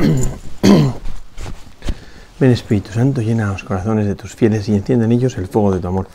Ven 2.40 2.50
Espíritu 2.50 2.92
Santo, 2.92 3.20
llena 3.20 3.52
los 3.52 3.64
corazones 3.64 4.06
de 4.06 4.14
tus 4.14 4.34
fieles 4.34 4.68
y 4.68 4.74
enciende 4.74 5.04
en 5.04 5.12
ellos 5.12 5.36
el 5.36 5.46
fuego 5.46 5.74
de 5.74 5.80
tu 5.80 5.88
amor. 5.88 6.08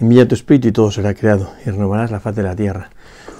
Envía 0.00 0.26
tu 0.26 0.34
Espíritu 0.34 0.68
y 0.68 0.72
todo 0.72 0.90
será 0.90 1.12
creado 1.12 1.50
y 1.66 1.70
renovarás 1.70 2.10
la 2.10 2.20
faz 2.20 2.34
de 2.36 2.42
la 2.42 2.56
tierra. 2.56 2.90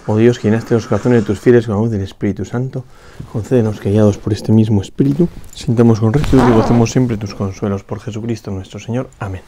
Oh 0.06 0.16
Dios, 0.16 0.42
llenaste 0.42 0.74
los 0.74 0.86
corazones 0.86 1.22
de 1.22 1.26
tus 1.26 1.40
fieles 1.40 1.66
con 1.66 1.76
la 1.76 1.80
luz 1.80 1.90
del 1.90 2.02
Espíritu 2.02 2.44
Santo, 2.44 2.84
concédenos 3.32 3.80
que 3.80 3.90
guiados 3.90 4.18
por 4.18 4.32
este 4.32 4.52
mismo 4.52 4.82
Espíritu, 4.82 5.28
sintamos 5.54 6.00
con 6.00 6.12
rectitud 6.12 6.42
y 6.46 6.52
gocemos 6.52 6.90
siempre 6.90 7.16
tus 7.16 7.34
consuelos 7.34 7.82
por 7.82 8.00
Jesucristo 8.00 8.50
nuestro 8.50 8.80
Señor. 8.80 9.08
Amén. 9.18 9.42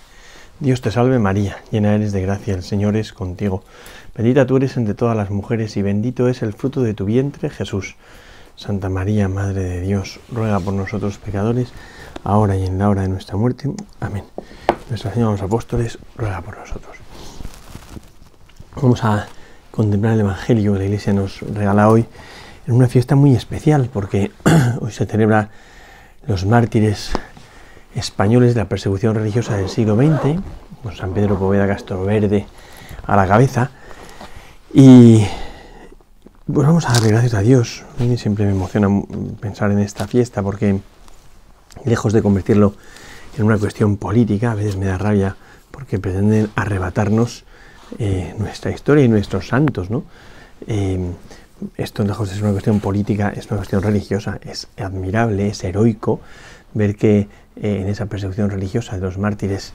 Dios 0.58 0.80
te 0.80 0.90
salve 0.90 1.18
María, 1.18 1.58
llena 1.70 1.94
eres 1.94 2.12
de 2.12 2.22
gracia, 2.22 2.54
el 2.54 2.62
Señor 2.62 2.96
es 2.96 3.12
contigo. 3.12 3.62
Bendita 4.14 4.46
tú 4.46 4.56
eres 4.56 4.76
entre 4.76 4.94
todas 4.94 5.16
las 5.16 5.30
mujeres 5.30 5.76
y 5.76 5.82
bendito 5.82 6.28
es 6.28 6.42
el 6.42 6.54
fruto 6.54 6.82
de 6.82 6.94
tu 6.94 7.04
vientre, 7.04 7.50
Jesús. 7.50 7.96
Santa 8.60 8.90
María, 8.90 9.26
Madre 9.26 9.64
de 9.64 9.80
Dios, 9.80 10.20
ruega 10.30 10.60
por 10.60 10.74
nosotros 10.74 11.16
pecadores, 11.16 11.72
ahora 12.24 12.58
y 12.58 12.66
en 12.66 12.78
la 12.78 12.90
hora 12.90 13.00
de 13.00 13.08
nuestra 13.08 13.38
muerte. 13.38 13.70
Amén. 14.00 14.24
Nuestra 14.90 15.14
Señora 15.14 15.32
los 15.32 15.40
Apóstoles, 15.40 15.98
ruega 16.14 16.42
por 16.42 16.58
nosotros. 16.58 16.94
Vamos 18.76 19.02
a 19.02 19.28
contemplar 19.70 20.12
el 20.12 20.20
Evangelio 20.20 20.74
que 20.74 20.78
la 20.78 20.84
Iglesia 20.84 21.14
nos 21.14 21.40
regala 21.40 21.88
hoy 21.88 22.04
en 22.66 22.74
una 22.74 22.86
fiesta 22.86 23.16
muy 23.16 23.34
especial, 23.34 23.88
porque 23.90 24.30
hoy 24.82 24.92
se 24.92 25.06
celebra 25.06 25.48
los 26.26 26.44
mártires 26.44 27.12
españoles 27.94 28.52
de 28.54 28.60
la 28.60 28.68
persecución 28.68 29.14
religiosa 29.14 29.56
del 29.56 29.70
siglo 29.70 29.96
XX, 29.96 30.38
con 30.82 30.94
San 30.94 31.14
Pedro 31.14 31.38
Poveda 31.38 31.66
Castro 31.66 32.04
Verde 32.04 32.44
a 33.06 33.16
la 33.16 33.26
cabeza. 33.26 33.70
Y 34.74 35.24
pues 36.52 36.66
vamos 36.66 36.88
a 36.88 36.92
darle 36.92 37.08
gracias 37.08 37.34
a 37.34 37.40
Dios. 37.40 37.84
A 37.98 38.02
mí 38.02 38.16
siempre 38.16 38.44
me 38.44 38.52
emociona 38.52 38.88
pensar 39.40 39.70
en 39.70 39.78
esta 39.78 40.06
fiesta 40.06 40.42
porque 40.42 40.80
lejos 41.84 42.12
de 42.12 42.22
convertirlo 42.22 42.74
en 43.36 43.44
una 43.44 43.58
cuestión 43.58 43.96
política, 43.96 44.52
a 44.52 44.54
veces 44.54 44.76
me 44.76 44.86
da 44.86 44.98
rabia 44.98 45.36
porque 45.70 45.98
pretenden 45.98 46.50
arrebatarnos 46.56 47.44
eh, 47.98 48.34
nuestra 48.38 48.70
historia 48.70 49.04
y 49.04 49.08
nuestros 49.08 49.48
santos, 49.48 49.90
¿no? 49.90 50.04
Eh, 50.66 50.98
esto 51.76 52.04
lejos 52.04 52.28
ser 52.28 52.42
una 52.42 52.52
cuestión 52.52 52.80
política, 52.80 53.32
es 53.36 53.46
una 53.46 53.58
cuestión 53.58 53.82
religiosa, 53.82 54.40
es 54.42 54.68
admirable, 54.78 55.48
es 55.48 55.62
heroico 55.62 56.20
ver 56.74 56.96
que 56.96 57.28
eh, 57.56 57.80
en 57.82 57.88
esa 57.88 58.06
persecución 58.06 58.50
religiosa 58.50 58.96
de 58.96 59.02
los 59.02 59.18
mártires 59.18 59.72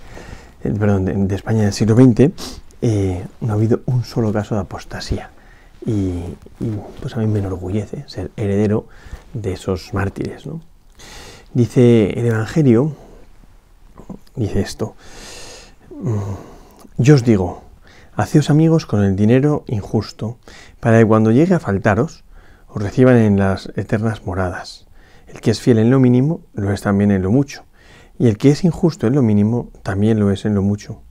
perdón, 0.61 1.27
de, 1.27 1.35
España 1.35 1.63
del 1.63 1.73
siglo 1.73 1.95
XX 1.95 2.31
no 3.41 3.53
ha 3.53 3.55
habido 3.55 3.81
un 3.85 4.03
solo 4.03 4.31
caso 4.33 4.55
de 4.55 4.61
apostasía 4.61 5.29
y, 5.85 6.21
pues 7.01 7.15
a 7.15 7.19
mí 7.19 7.27
me 7.27 7.39
enorgullece 7.39 8.03
ser 8.07 8.31
heredero 8.35 8.87
de 9.33 9.53
esos 9.53 9.93
mártires. 9.93 10.45
¿no? 10.45 10.61
Dice 11.53 12.19
el 12.19 12.25
Evangelio, 12.25 12.95
dice 14.35 14.61
esto, 14.61 14.95
mm, 15.91 16.19
yo 16.97 17.15
os 17.15 17.23
digo, 17.23 17.61
haceos 18.15 18.49
amigos 18.49 18.85
con 18.85 19.03
el 19.03 19.15
dinero 19.15 19.63
injusto, 19.67 20.37
para 20.79 20.99
que 20.99 21.05
cuando 21.05 21.31
llegue 21.31 21.53
a 21.53 21.59
faltaros, 21.59 22.23
os 22.67 22.81
reciban 22.81 23.17
en 23.17 23.37
las 23.37 23.71
eternas 23.75 24.25
moradas. 24.25 24.87
El 25.27 25.41
que 25.41 25.51
es 25.51 25.59
fiel 25.59 25.79
en 25.79 25.89
lo 25.89 25.99
mínimo, 25.99 26.41
lo 26.53 26.71
es 26.71 26.81
también 26.81 27.11
en 27.11 27.21
lo 27.21 27.31
mucho, 27.31 27.63
y 28.17 28.27
el 28.27 28.37
que 28.37 28.49
es 28.49 28.63
injusto 28.63 29.07
en 29.07 29.15
lo 29.15 29.21
mínimo, 29.21 29.69
también 29.83 30.19
lo 30.19 30.31
es 30.31 30.45
en 30.45 30.55
lo 30.55 30.61
mucho. 30.61 31.01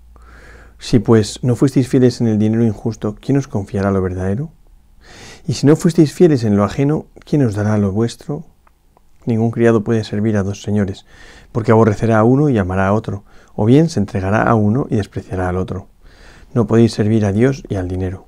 Si 0.78 0.98
pues 0.98 1.40
no 1.42 1.56
fuisteis 1.56 1.88
fieles 1.88 2.20
en 2.20 2.26
el 2.26 2.38
dinero 2.38 2.64
injusto, 2.64 3.16
¿quién 3.20 3.38
os 3.38 3.48
confiará 3.48 3.90
lo 3.90 4.02
verdadero? 4.02 4.50
Y 5.46 5.54
si 5.54 5.66
no 5.66 5.76
fuisteis 5.76 6.14
fieles 6.14 6.42
en 6.44 6.56
lo 6.56 6.64
ajeno, 6.64 7.04
¿quién 7.24 7.44
os 7.44 7.54
dará 7.54 7.76
lo 7.76 7.92
vuestro? 7.92 8.44
Ningún 9.26 9.50
criado 9.50 9.84
puede 9.84 10.02
servir 10.02 10.38
a 10.38 10.42
dos 10.42 10.62
señores, 10.62 11.04
porque 11.52 11.70
aborrecerá 11.70 12.18
a 12.18 12.24
uno 12.24 12.48
y 12.48 12.56
amará 12.56 12.88
a 12.88 12.94
otro, 12.94 13.24
o 13.54 13.66
bien 13.66 13.90
se 13.90 14.00
entregará 14.00 14.42
a 14.42 14.54
uno 14.54 14.86
y 14.88 14.96
despreciará 14.96 15.50
al 15.50 15.58
otro. 15.58 15.88
No 16.54 16.66
podéis 16.66 16.94
servir 16.94 17.26
a 17.26 17.32
Dios 17.32 17.62
y 17.68 17.74
al 17.74 17.88
dinero. 17.88 18.26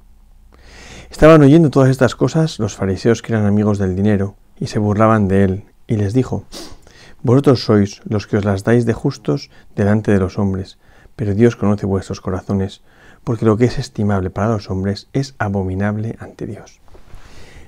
Estaban 1.10 1.40
oyendo 1.40 1.70
todas 1.70 1.88
estas 1.88 2.14
cosas 2.14 2.58
los 2.58 2.76
fariseos 2.76 3.22
que 3.22 3.32
eran 3.32 3.46
amigos 3.46 3.78
del 3.78 3.96
dinero, 3.96 4.36
y 4.58 4.66
se 4.66 4.78
burlaban 4.78 5.26
de 5.26 5.44
él, 5.44 5.64
y 5.86 5.96
les 5.96 6.12
dijo, 6.12 6.44
Vosotros 7.22 7.64
sois 7.64 8.02
los 8.04 8.26
que 8.26 8.36
os 8.36 8.44
las 8.44 8.62
dais 8.62 8.84
de 8.84 8.92
justos 8.92 9.50
delante 9.74 10.12
de 10.12 10.20
los 10.20 10.38
hombres, 10.38 10.78
pero 11.16 11.34
Dios 11.34 11.56
conoce 11.56 11.86
vuestros 11.86 12.20
corazones, 12.20 12.82
porque 13.24 13.46
lo 13.46 13.56
que 13.56 13.64
es 13.64 13.78
estimable 13.78 14.28
para 14.28 14.50
los 14.50 14.68
hombres 14.70 15.08
es 15.14 15.34
abominable 15.38 16.16
ante 16.20 16.46
Dios. 16.46 16.80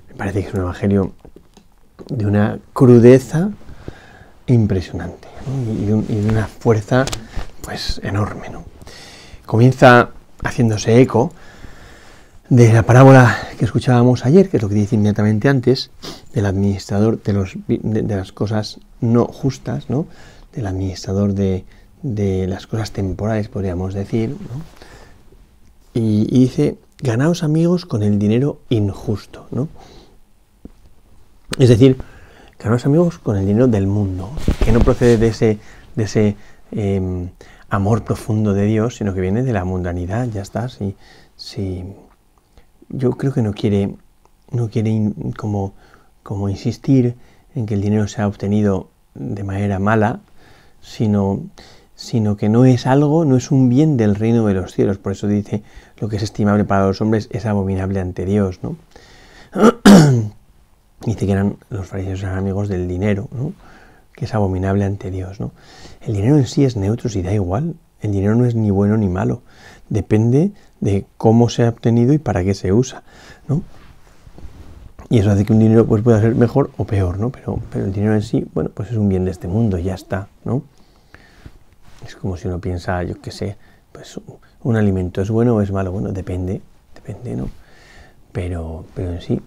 Me 0.09 0.15
parece 0.17 0.43
que 0.43 0.49
es 0.49 0.55
un 0.55 0.61
evangelio 0.61 1.13
de 2.09 2.27
una 2.27 2.59
crudeza 2.73 3.51
impresionante 4.47 5.29
y, 5.79 5.87
de, 5.87 6.29
una 6.29 6.47
fuerza 6.47 7.05
pues 7.63 8.01
enorme. 8.03 8.49
¿no? 8.49 8.65
Comienza 9.47 10.11
haciéndose 10.43 11.01
eco 11.01 11.33
de 12.49 12.73
la 12.73 12.83
parábola 12.83 13.37
que 13.59 13.65
escuchábamos 13.67 14.25
ayer, 14.25 14.49
que 14.49 14.57
es 14.57 14.63
lo 14.63 14.69
que 14.69 14.75
dice 14.75 14.95
inmediatamente 14.95 15.49
antes, 15.49 15.91
del 16.33 16.47
administrador 16.47 17.23
de, 17.23 18.03
las 18.17 18.33
cosas 18.33 18.81
no 19.01 19.27
justas, 19.27 19.91
¿no? 19.91 20.07
del 20.55 20.67
administrador 20.67 21.35
de, 21.35 21.65
las 22.03 22.67
cosas 22.67 22.93
temporales, 22.93 23.49
podríamos 23.49 23.93
decir, 23.93 24.31
¿no? 24.31 24.63
y, 25.93 26.27
dice, 26.27 26.79
ganaos 27.03 27.43
amigos 27.43 27.85
con 27.85 28.03
el 28.03 28.19
dinero 28.19 28.61
injusto, 28.71 29.47
¿no? 29.51 29.69
Es 31.59 31.69
decir, 31.69 31.97
ganaos 32.57 32.87
amigos 32.87 33.19
con 33.19 33.37
el 33.37 33.45
dinero 33.45 33.67
del 33.67 33.89
mundo, 33.89 34.31
que 34.65 34.71
no 34.71 34.79
procede 34.79 35.17
de 35.17 35.27
ese, 35.27 35.59
de 35.97 36.05
ese 36.05 36.37
em, 36.71 37.31
amor 37.69 38.05
profundo 38.05 38.55
de 38.55 38.65
Dios, 38.67 38.95
sino 38.95 39.13
que 39.13 39.21
viene 39.21 39.43
de 39.43 39.53
la 39.53 39.65
mundanidad, 39.65 40.29
ya 40.29 40.43
está. 40.43 40.69
Si, 40.69 41.85
yo 42.91 43.11
creo 43.11 43.33
que 43.33 43.43
no 43.43 43.55
quiere, 43.55 43.97
no 44.53 44.69
quiere 44.71 45.13
como, 45.37 45.75
como 46.23 46.49
insistir 46.49 47.17
en 47.57 47.67
que 47.67 47.75
el 47.75 47.81
dinero 47.81 48.07
se 48.07 48.23
ha 48.23 48.29
obtenido 48.29 48.91
de 49.15 49.43
manera 49.43 49.81
mala, 49.81 50.21
sino 50.81 51.43
sino 51.97 52.37
que 52.37 52.49
no 52.49 52.65
es 52.65 52.87
algo, 52.87 53.25
no 53.25 53.37
es 53.37 53.51
un 53.51 53.69
bien 53.69 53.97
del 53.97 54.15
reino 54.15 54.47
de 54.47 54.55
los 54.55 54.73
cielos. 54.73 54.99
Por 54.99 55.11
eso 55.11 55.27
dice, 55.27 55.65
lo 55.99 56.09
que 56.09 56.15
es 56.15 56.23
estimable 56.23 56.65
para 56.65 56.87
los 56.87 57.01
hombres 57.01 57.29
es 57.33 57.45
abominable 57.45 57.99
ante 57.99 58.25
Dios, 58.25 58.61
¿no? 58.63 58.77
dice 61.05 61.27
que 61.27 61.33
eran 61.33 61.57
los 61.71 61.87
fariseos 61.87 62.23
eran 62.23 62.39
amigos 62.39 62.69
del 62.69 62.89
dinero, 62.89 63.29
¿no? 63.33 63.53
que 64.13 64.25
es 64.25 64.35
abominable 64.35 64.85
ante 64.85 65.11
Dios. 65.11 65.41
¿no? 65.41 65.53
El 66.01 66.15
dinero 66.15 66.37
en 66.37 66.47
sí 66.47 66.65
es 66.65 66.77
neutro, 66.77 67.09
si 67.09 67.23
da 67.23 67.33
igual. 67.33 67.77
El 68.01 68.13
dinero 68.13 68.35
no 68.35 68.45
es 68.45 68.55
ni 68.55 68.71
bueno 68.71 68.97
ni 68.97 69.09
malo. 69.09 69.43
Depende 69.89 70.53
de 70.81 71.07
cómo 71.17 71.49
se 71.49 71.65
ha 71.65 71.69
obtenido 71.69 72.13
y 72.13 72.19
para 72.19 72.45
qué 72.45 72.55
se 72.55 72.73
usa. 72.73 73.03
¿no? 73.49 73.63
Y 75.09 75.19
eso 75.19 75.31
hace 75.31 75.45
que 75.45 75.53
un 75.53 75.59
dinero 75.59 75.87
pues, 75.87 76.03
pueda 76.03 76.21
ser 76.21 76.35
mejor 76.35 76.71
o 76.77 76.85
peor, 76.85 77.19
¿no? 77.19 77.31
Pero, 77.31 77.61
pero 77.73 77.87
el 77.87 77.93
dinero 77.93 78.15
en 78.15 78.23
sí, 78.23 78.47
bueno, 78.53 78.71
pues 78.75 78.91
es 78.91 78.97
un 78.97 79.09
bien 79.09 79.25
de 79.25 79.31
este 79.31 79.49
mundo, 79.49 79.79
ya 79.79 79.95
está, 79.95 80.29
¿no? 80.45 80.63
Es 82.07 82.15
como 82.15 82.37
si 82.37 82.47
uno 82.47 82.61
piensa, 82.61 83.03
yo 83.05 83.19
qué 83.21 83.31
sé, 83.31 83.57
pues 83.91 84.21
un 84.63 84.77
alimento 84.77 85.23
es 85.23 85.31
bueno 85.31 85.57
o 85.57 85.63
es 85.63 85.73
malo. 85.73 85.93
Bueno, 85.93 86.13
depende, 86.13 86.61
depende, 86.95 87.37
¿no? 87.37 87.49
Pero, 88.33 88.85
pero 88.95 89.13
en 89.13 89.23
sí 89.23 89.41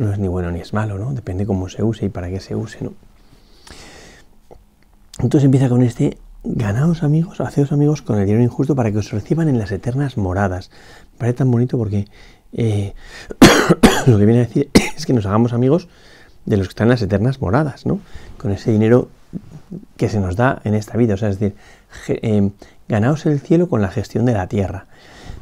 no 0.00 0.12
es 0.12 0.18
ni 0.18 0.28
bueno 0.28 0.50
ni 0.50 0.60
es 0.60 0.72
malo, 0.72 0.98
¿no? 0.98 1.12
Depende 1.12 1.46
cómo 1.46 1.68
se 1.68 1.82
use 1.82 2.06
y 2.06 2.08
para 2.08 2.30
qué 2.30 2.40
se 2.40 2.56
use, 2.56 2.82
¿no? 2.82 2.94
Entonces 5.18 5.44
empieza 5.44 5.68
con 5.68 5.82
este, 5.82 6.16
ganaos 6.42 7.02
amigos, 7.02 7.40
haceos 7.42 7.70
amigos 7.70 8.00
con 8.00 8.18
el 8.18 8.24
dinero 8.24 8.42
injusto 8.42 8.74
para 8.74 8.90
que 8.90 8.98
os 8.98 9.12
reciban 9.12 9.48
en 9.48 9.58
las 9.58 9.70
eternas 9.70 10.16
moradas. 10.16 10.70
Me 11.12 11.18
parece 11.18 11.38
tan 11.38 11.50
bonito 11.50 11.76
porque 11.76 12.06
eh, 12.54 12.94
lo 14.06 14.18
que 14.18 14.24
viene 14.24 14.40
a 14.40 14.46
decir 14.46 14.70
es 14.96 15.04
que 15.04 15.12
nos 15.12 15.26
hagamos 15.26 15.52
amigos 15.52 15.88
de 16.46 16.56
los 16.56 16.68
que 16.68 16.72
están 16.72 16.86
en 16.86 16.92
las 16.92 17.02
eternas 17.02 17.42
moradas, 17.42 17.84
¿no? 17.84 18.00
Con 18.38 18.52
ese 18.52 18.72
dinero 18.72 19.08
que 19.98 20.08
se 20.08 20.18
nos 20.18 20.34
da 20.34 20.62
en 20.64 20.74
esta 20.74 20.96
vida. 20.96 21.14
O 21.14 21.16
sea, 21.18 21.28
es 21.28 21.38
decir, 21.38 21.56
eh, 22.08 22.50
ganaos 22.88 23.26
el 23.26 23.38
cielo 23.40 23.68
con 23.68 23.82
la 23.82 23.90
gestión 23.90 24.24
de 24.24 24.32
la 24.32 24.46
tierra, 24.46 24.86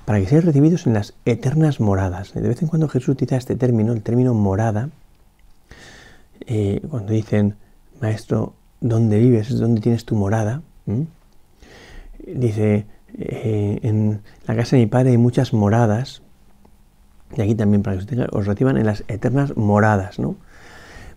para 0.09 0.21
que 0.21 0.27
seáis 0.27 0.47
recibidos 0.47 0.87
en 0.87 0.95
las 0.95 1.13
eternas 1.27 1.81
moradas. 1.81 2.33
De 2.33 2.41
vez 2.41 2.63
en 2.63 2.69
cuando 2.69 2.89
Jesús 2.89 3.11
utiliza 3.11 3.37
este 3.37 3.57
término, 3.57 3.93
el 3.93 4.01
término 4.01 4.33
morada, 4.33 4.89
eh, 6.47 6.81
cuando 6.89 7.13
dicen, 7.13 7.57
maestro, 8.01 8.55
¿dónde 8.81 9.19
vives? 9.19 9.51
¿Es 9.51 9.59
donde 9.59 9.83
tienes 9.83 10.07
tu 10.07 10.15
morada? 10.15 10.63
Dice, 12.27 12.87
eh, 13.19 13.81
en 13.83 14.23
la 14.47 14.57
casa 14.57 14.77
de 14.77 14.85
mi 14.85 14.87
padre 14.87 15.11
hay 15.11 15.19
muchas 15.19 15.53
moradas, 15.53 16.23
y 17.37 17.43
aquí 17.43 17.55
también 17.55 17.83
para 17.83 17.99
que 17.99 18.19
os, 18.19 18.29
os 18.33 18.47
reciban 18.47 18.79
en 18.79 18.87
las 18.87 19.05
eternas 19.09 19.59
moradas, 19.59 20.19
¿no? 20.19 20.37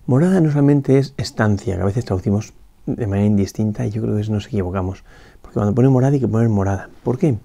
Morada 0.06 0.42
no 0.42 0.52
solamente 0.52 0.98
es 0.98 1.14
estancia, 1.16 1.78
que 1.78 1.82
a 1.82 1.86
veces 1.86 2.04
traducimos 2.04 2.52
de 2.86 3.08
manera 3.08 3.26
indistinta 3.26 3.86
y 3.86 3.92
yo 3.92 4.02
creo 4.02 4.18
que 4.18 4.30
nos 4.30 4.48
equivocamos. 4.48 5.06
Porque 5.42 5.54
cuando 5.54 5.74
pone 5.74 5.88
morada 5.88 6.12
hay 6.12 6.20
que 6.20 6.28
poner 6.28 6.50
morada. 6.50 6.90
¿Por 7.04 7.18
qué? 7.18 7.38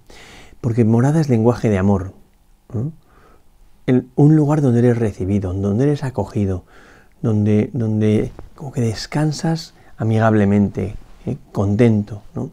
Porque 0.61 0.85
morada 0.85 1.21
es 1.21 1.29
lenguaje 1.29 1.69
de 1.69 1.79
amor. 1.79 2.13
Un 4.17 4.37
lugar 4.37 4.63
donde 4.63 4.81
eres 4.81 4.99
recibido, 4.99 5.53
donde 5.53 5.85
eres 5.85 6.03
acogido, 6.03 6.65
donde, 7.23 7.71
donde 7.73 8.33
como 8.55 8.73
que 8.73 8.81
descansas 8.81 9.75
amigablemente, 9.97 10.97
¿eh? 11.27 11.37
contento. 11.53 12.23
¿no? 12.35 12.51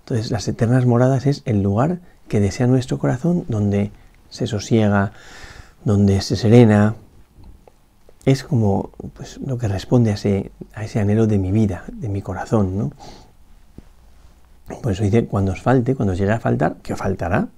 Entonces 0.00 0.30
las 0.30 0.46
eternas 0.48 0.86
moradas 0.86 1.26
es 1.26 1.42
el 1.44 1.62
lugar 1.62 2.00
que 2.28 2.40
desea 2.40 2.66
nuestro 2.66 2.98
corazón, 2.98 3.44
donde 3.48 3.90
se 4.30 4.46
sosiega, 4.46 5.12
donde 5.84 6.20
se 6.20 6.36
serena. 6.36 6.94
Es 8.24 8.44
como 8.44 8.90
pues, 9.14 9.38
lo 9.38 9.58
que 9.58 9.68
responde 9.68 10.10
a 10.10 10.14
ese, 10.14 10.52
a 10.74 10.84
ese 10.84 11.00
anhelo 11.00 11.26
de 11.26 11.38
mi 11.38 11.50
vida, 11.50 11.84
de 11.92 12.08
mi 12.08 12.22
corazón. 12.22 12.78
¿no? 12.78 12.92
Por 14.82 14.92
eso 14.92 15.02
dice, 15.02 15.26
cuando 15.26 15.52
os 15.52 15.60
falte, 15.60 15.94
cuando 15.94 16.12
os 16.12 16.18
llegue 16.18 16.32
a 16.32 16.40
faltar, 16.40 16.76
que 16.82 16.96
faltará, 16.96 17.48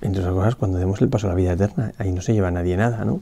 entre 0.00 0.20
otras 0.22 0.34
cosas, 0.34 0.54
cuando 0.56 0.78
demos 0.78 1.00
el 1.00 1.08
paso 1.08 1.26
a 1.26 1.30
la 1.30 1.36
vida 1.36 1.52
eterna, 1.52 1.92
ahí 1.98 2.12
no 2.12 2.20
se 2.20 2.32
lleva 2.32 2.50
nadie 2.50 2.76
nada, 2.76 3.04
¿no? 3.04 3.20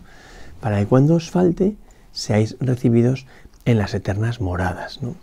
Para 0.60 0.78
que 0.78 0.86
cuando 0.86 1.14
os 1.14 1.30
falte, 1.30 1.76
seáis 2.12 2.56
recibidos 2.60 3.26
en 3.64 3.78
las 3.78 3.94
eternas 3.94 4.40
moradas, 4.40 5.02
¿no? 5.02 5.14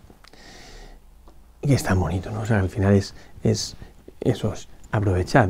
Y 1.61 1.73
es 1.73 1.83
tan 1.83 1.99
bonito, 1.99 2.31
¿no? 2.31 2.41
O 2.41 2.45
sea, 2.45 2.59
al 2.59 2.69
final 2.69 2.93
es, 2.93 3.15
es 3.43 3.75
eso, 4.21 4.53
es 4.53 4.67
aprovechad 4.91 5.49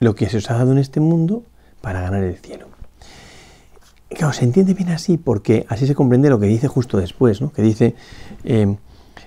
lo 0.00 0.14
que 0.14 0.28
se 0.28 0.38
os 0.38 0.50
ha 0.50 0.54
dado 0.54 0.72
en 0.72 0.78
este 0.78 1.00
mundo 1.00 1.42
para 1.80 2.00
ganar 2.00 2.22
el 2.22 2.36
cielo. 2.36 2.66
Claro, 4.08 4.32
se 4.32 4.44
entiende 4.44 4.74
bien 4.74 4.90
así 4.90 5.16
porque 5.16 5.66
así 5.68 5.86
se 5.86 5.94
comprende 5.94 6.28
lo 6.28 6.38
que 6.38 6.46
dice 6.46 6.68
justo 6.68 6.98
después, 6.98 7.40
¿no? 7.40 7.52
Que 7.52 7.62
dice, 7.62 7.94
eh, 8.44 8.76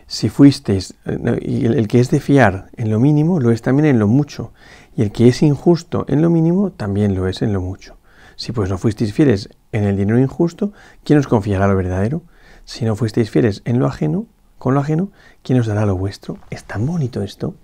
si 0.08 0.30
fuisteis, 0.30 0.94
eh, 1.06 1.40
el, 1.42 1.88
que 1.88 2.00
es 2.00 2.12
de 2.12 2.20
fiar 2.20 2.70
en 2.76 2.90
lo 2.92 3.00
mínimo, 3.00 3.40
lo 3.40 3.52
es 3.52 3.62
también 3.62 3.88
en 3.88 4.00
lo 4.00 4.08
mucho, 4.08 4.54
y 4.96 5.02
el 5.02 5.12
que 5.12 5.28
es 5.28 5.42
injusto 5.42 6.06
en 6.08 6.22
lo 6.22 6.30
mínimo, 6.30 6.72
también 6.72 7.16
lo 7.16 7.28
es 7.28 7.42
en 7.42 7.54
lo 7.54 7.62
mucho. 7.62 7.98
Si 8.36 8.52
pues 8.52 8.70
no 8.70 8.78
fuisteis 8.78 9.14
fieles 9.14 9.50
en 9.72 9.84
el 9.86 9.98
dinero 9.98 10.20
injusto, 10.20 10.74
¿quién 11.04 11.20
os 11.20 11.28
confiará 11.28 11.68
lo 11.68 11.76
verdadero? 11.76 12.22
Si 12.66 12.86
no 12.86 12.96
fuisteis 12.96 13.30
fieles 13.30 13.62
en 13.66 13.80
lo 13.80 13.88
ajeno, 13.88 14.26
con 14.58 14.74
lo 14.74 14.80
ajeno, 14.80 15.10
¿quién 15.42 15.60
os 15.60 15.68
dará 15.68 15.86
lo 15.86 15.98
vuestro? 15.98 16.38
Es 16.50 16.64
tan 16.64 16.86
bonito 16.86 17.22
esto, 17.22 17.56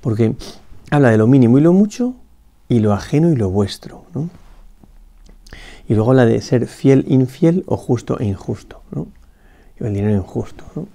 porque 0.00 0.34
habla 0.90 1.10
de 1.10 1.18
lo 1.18 1.26
mínimo 1.26 1.58
y 1.58 1.62
lo 1.62 1.72
mucho, 1.72 2.14
y 2.68 2.80
lo 2.80 2.92
ajeno 2.92 3.30
y 3.30 3.36
lo 3.36 3.50
vuestro, 3.50 4.04
¿no? 4.14 4.30
Y 5.86 5.94
luego 5.94 6.10
habla 6.10 6.24
de 6.24 6.40
ser 6.40 6.66
fiel, 6.66 7.04
infiel 7.08 7.62
o 7.66 7.76
justo 7.76 8.18
e 8.18 8.24
injusto, 8.24 8.82
¿no? 8.90 9.06
El 9.76 9.92
dinero 9.92 10.14
injusto, 10.14 10.64
¿no? 10.74 10.88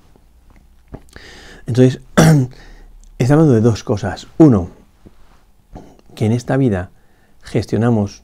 Entonces, 1.66 2.02
está 3.20 3.34
hablando 3.34 3.54
de 3.54 3.62
dos 3.62 3.84
cosas. 3.84 4.28
Uno, 4.38 4.70
que 6.16 6.26
en 6.26 6.32
esta 6.32 6.58
vida 6.58 6.92
gestionamos 7.42 8.24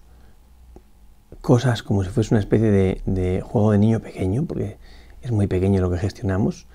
cosas 1.41 1.83
como 1.83 2.03
si 2.03 2.09
fuese 2.09 2.33
una 2.33 2.39
especie 2.39 2.71
de, 3.05 3.41
juego 3.41 3.71
de 3.71 3.77
niño 3.77 3.99
pequeño, 3.99 4.45
porque 4.45 4.77
es 5.21 5.31
muy 5.31 5.47
pequeño 5.47 5.79
lo 5.81 5.91
que 5.91 5.97
gestionamos, 5.97 6.67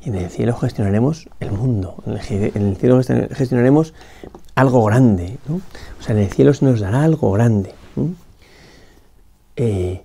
y 0.00 0.10
en 0.10 0.16
el 0.16 0.30
cielo 0.30 0.54
gestionaremos 0.54 1.28
el 1.40 1.50
mundo, 1.50 2.02
en 2.06 2.12
el, 2.12 2.76
cielo 2.76 3.02
gestionaremos 3.02 3.94
algo 4.54 4.84
grande, 4.84 5.38
o 5.48 6.02
sea, 6.02 6.14
en 6.14 6.22
el 6.22 6.30
cielo 6.30 6.54
se 6.54 6.64
nos 6.64 6.80
dará 6.80 7.02
algo 7.02 7.32
grande. 7.32 7.74
Eh, 9.56 10.02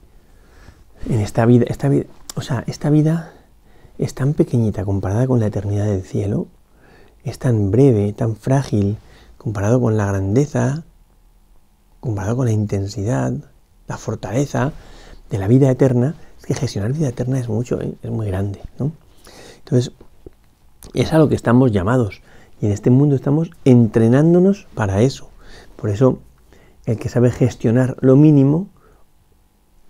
en 1.09 1.19
esta 1.19 1.45
vida, 1.45 1.65
esta 1.69 1.89
vida, 1.89 2.05
o 2.35 2.41
sea, 2.41 2.63
esta 2.67 2.89
vida 2.89 3.33
es 3.99 4.15
tan 4.15 4.33
pequeñita 4.33 4.85
comparada 4.85 5.27
con 5.27 5.39
la 5.39 5.47
eternidad 5.47 5.85
del 5.85 6.03
cielo, 6.03 6.47
es 7.23 7.37
tan 7.37 7.69
breve, 7.69 8.13
tan 8.13 8.37
frágil 8.37 8.97
comparado 9.37 9.79
con 9.81 9.97
la 9.97 10.07
grandeza, 10.07 10.85
comparado 11.99 12.37
con 12.37 12.45
la 12.45 12.53
intensidad, 12.53 13.33
la 13.87 13.97
fortaleza 13.97 14.71
de 15.29 15.37
la 15.37 15.47
vida 15.47 15.69
eterna, 15.69 16.15
es 16.39 16.45
que 16.45 16.53
gestionar 16.53 16.93
vida 16.93 17.09
eterna 17.09 17.39
es 17.39 17.49
mucho, 17.49 17.81
¿eh? 17.81 17.93
es 18.01 18.09
muy 18.09 18.25
grande. 18.27 18.61
¿no? 18.79 18.93
Entonces, 19.59 19.91
es 20.93 21.11
a 21.11 21.17
lo 21.17 21.27
que 21.27 21.35
estamos 21.35 21.73
llamados 21.73 22.21
y 22.61 22.67
en 22.67 22.71
este 22.71 22.89
mundo 22.89 23.15
estamos 23.15 23.51
entrenándonos 23.65 24.67
para 24.75 25.01
eso. 25.01 25.29
Por 25.75 25.89
eso, 25.89 26.19
el 26.85 26.97
que 26.97 27.09
sabe 27.09 27.31
gestionar 27.31 27.97
lo 27.99 28.15
mínimo 28.15 28.69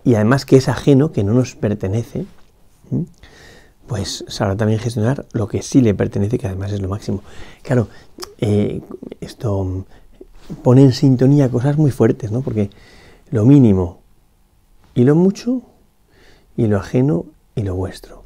y 0.02 0.16
además 0.16 0.46
que 0.46 0.56
es 0.56 0.68
ajeno, 0.68 1.12
que 1.12 1.22
no 1.22 1.32
nos 1.32 1.54
pertenece, 1.54 2.26
pues 3.90 4.24
sabrá 4.28 4.56
también 4.56 4.78
gestionar 4.78 5.26
lo 5.32 5.48
que 5.48 5.62
sí 5.62 5.80
le 5.80 5.94
pertenece, 5.94 6.38
que 6.38 6.46
además 6.46 6.70
es 6.70 6.80
lo 6.80 6.88
máximo. 6.88 7.24
Claro, 7.62 7.88
eh, 8.38 8.82
esto 9.20 9.84
pone 10.62 10.84
en 10.84 10.92
sintonía 10.92 11.48
cosas 11.48 11.76
muy 11.76 11.90
fuertes, 11.90 12.30
¿no? 12.30 12.40
Porque 12.40 12.70
lo 13.32 13.44
mínimo 13.44 13.98
y 14.94 15.02
lo 15.02 15.16
mucho, 15.16 15.62
y 16.56 16.68
lo 16.68 16.76
ajeno 16.76 17.26
y 17.56 17.64
lo 17.64 17.74
vuestro. 17.74 18.22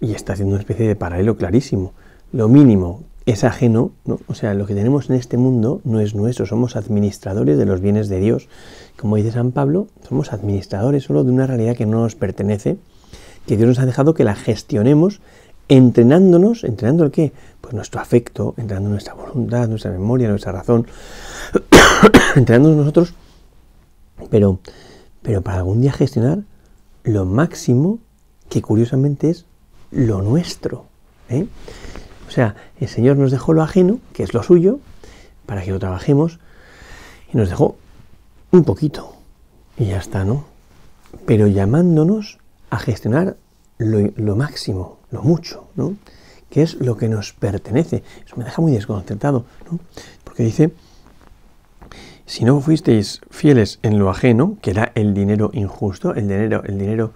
Y 0.00 0.14
está 0.14 0.32
haciendo 0.32 0.54
una 0.54 0.62
especie 0.62 0.88
de 0.88 0.96
paralelo 0.96 1.36
clarísimo. 1.36 1.92
Lo 2.32 2.48
mínimo 2.48 3.04
es 3.24 3.44
ajeno, 3.44 3.92
¿no? 4.04 4.18
o 4.26 4.34
sea, 4.34 4.52
lo 4.52 4.66
que 4.66 4.74
tenemos 4.74 5.08
en 5.10 5.14
este 5.14 5.36
mundo 5.36 5.80
no 5.84 6.00
es 6.00 6.16
nuestro, 6.16 6.44
somos 6.44 6.74
administradores 6.74 7.56
de 7.56 7.66
los 7.66 7.80
bienes 7.80 8.08
de 8.08 8.18
Dios. 8.18 8.48
Como 8.96 9.14
dice 9.14 9.30
San 9.30 9.52
Pablo, 9.52 9.86
somos 10.08 10.32
administradores 10.32 11.04
solo 11.04 11.22
de 11.22 11.30
una 11.30 11.46
realidad 11.46 11.76
que 11.76 11.86
no 11.86 12.00
nos 12.00 12.16
pertenece 12.16 12.78
que 13.46 13.56
Dios 13.56 13.68
nos 13.68 13.78
ha 13.78 13.86
dejado 13.86 14.14
que 14.14 14.24
la 14.24 14.34
gestionemos 14.34 15.20
entrenándonos, 15.68 16.64
entrenando 16.64 17.04
el 17.04 17.10
qué? 17.10 17.32
Pues 17.60 17.74
nuestro 17.74 18.00
afecto, 18.00 18.54
entrenando 18.56 18.90
nuestra 18.90 19.14
voluntad, 19.14 19.68
nuestra 19.68 19.90
memoria, 19.90 20.28
nuestra 20.28 20.52
razón, 20.52 20.86
entrenándonos 22.36 22.78
nosotros, 22.78 23.14
pero, 24.30 24.58
pero 25.22 25.42
para 25.42 25.58
algún 25.58 25.80
día 25.80 25.92
gestionar 25.92 26.40
lo 27.04 27.24
máximo 27.24 27.98
que 28.48 28.62
curiosamente 28.62 29.30
es 29.30 29.46
lo 29.90 30.22
nuestro. 30.22 30.86
¿eh? 31.28 31.46
O 32.28 32.30
sea, 32.30 32.54
el 32.78 32.88
Señor 32.88 33.16
nos 33.16 33.30
dejó 33.30 33.52
lo 33.52 33.62
ajeno, 33.62 33.98
que 34.12 34.22
es 34.22 34.34
lo 34.34 34.42
suyo, 34.42 34.78
para 35.46 35.62
que 35.62 35.70
lo 35.70 35.78
trabajemos, 35.78 36.38
y 37.32 37.36
nos 37.36 37.48
dejó 37.48 37.76
un 38.50 38.64
poquito, 38.64 39.14
y 39.78 39.86
ya 39.86 39.98
está, 39.98 40.24
¿no? 40.24 40.44
Pero 41.26 41.46
llamándonos 41.46 42.38
a 42.72 42.78
gestionar 42.78 43.36
lo, 43.76 44.34
máximo, 44.34 44.98
lo 45.10 45.22
mucho, 45.22 45.68
¿no? 45.76 45.94
que 46.48 46.62
es 46.62 46.74
lo 46.76 46.96
que 46.96 47.06
nos 47.06 47.34
pertenece. 47.34 48.02
Eso 48.24 48.36
me 48.36 48.44
deja 48.44 48.62
muy 48.62 48.72
desconcertado, 48.72 49.44
¿no? 49.70 49.78
porque 50.24 50.42
dice, 50.42 50.72
si 52.24 52.46
no 52.46 52.58
fuisteis 52.62 53.20
fieles 53.30 53.78
en 53.82 53.98
lo 53.98 54.08
ajeno, 54.08 54.56
que 54.62 54.70
era 54.70 54.90
el 54.94 55.12
dinero 55.12 55.50
injusto, 55.52 56.14
el 56.14 56.28
dinero, 56.28 56.62
el 56.64 56.78
dinero 56.78 57.12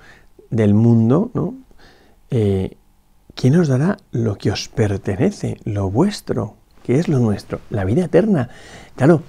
del 0.51 0.75
mundo, 0.75 1.31
¿no? 1.33 1.55
Eh, 2.31 2.77
¿quién 3.35 3.57
os 3.57 3.69
dará 3.69 3.97
lo 4.11 4.37
que 4.37 4.51
os 4.51 4.69
pertenece, 4.69 5.57
lo 5.65 5.91
vuestro? 5.91 6.57
que 6.83 6.99
es 6.99 7.09
lo 7.09 7.19
nuestro? 7.19 7.61
La 7.71 7.85
vida 7.85 8.05
eterna. 8.05 8.51
Claro, 8.95 9.23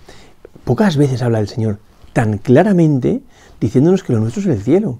pocas 0.65 0.97
veces 0.97 1.21
habla 1.21 1.39
el 1.39 1.47
Señor 1.47 1.79
tan 2.11 2.37
claramente 2.37 3.21
diciéndonos 3.61 4.03
que 4.03 4.11
lo 4.11 4.19
nuestro 4.19 4.41
es 4.41 4.47
el 4.47 4.61
cielo. 4.61 4.99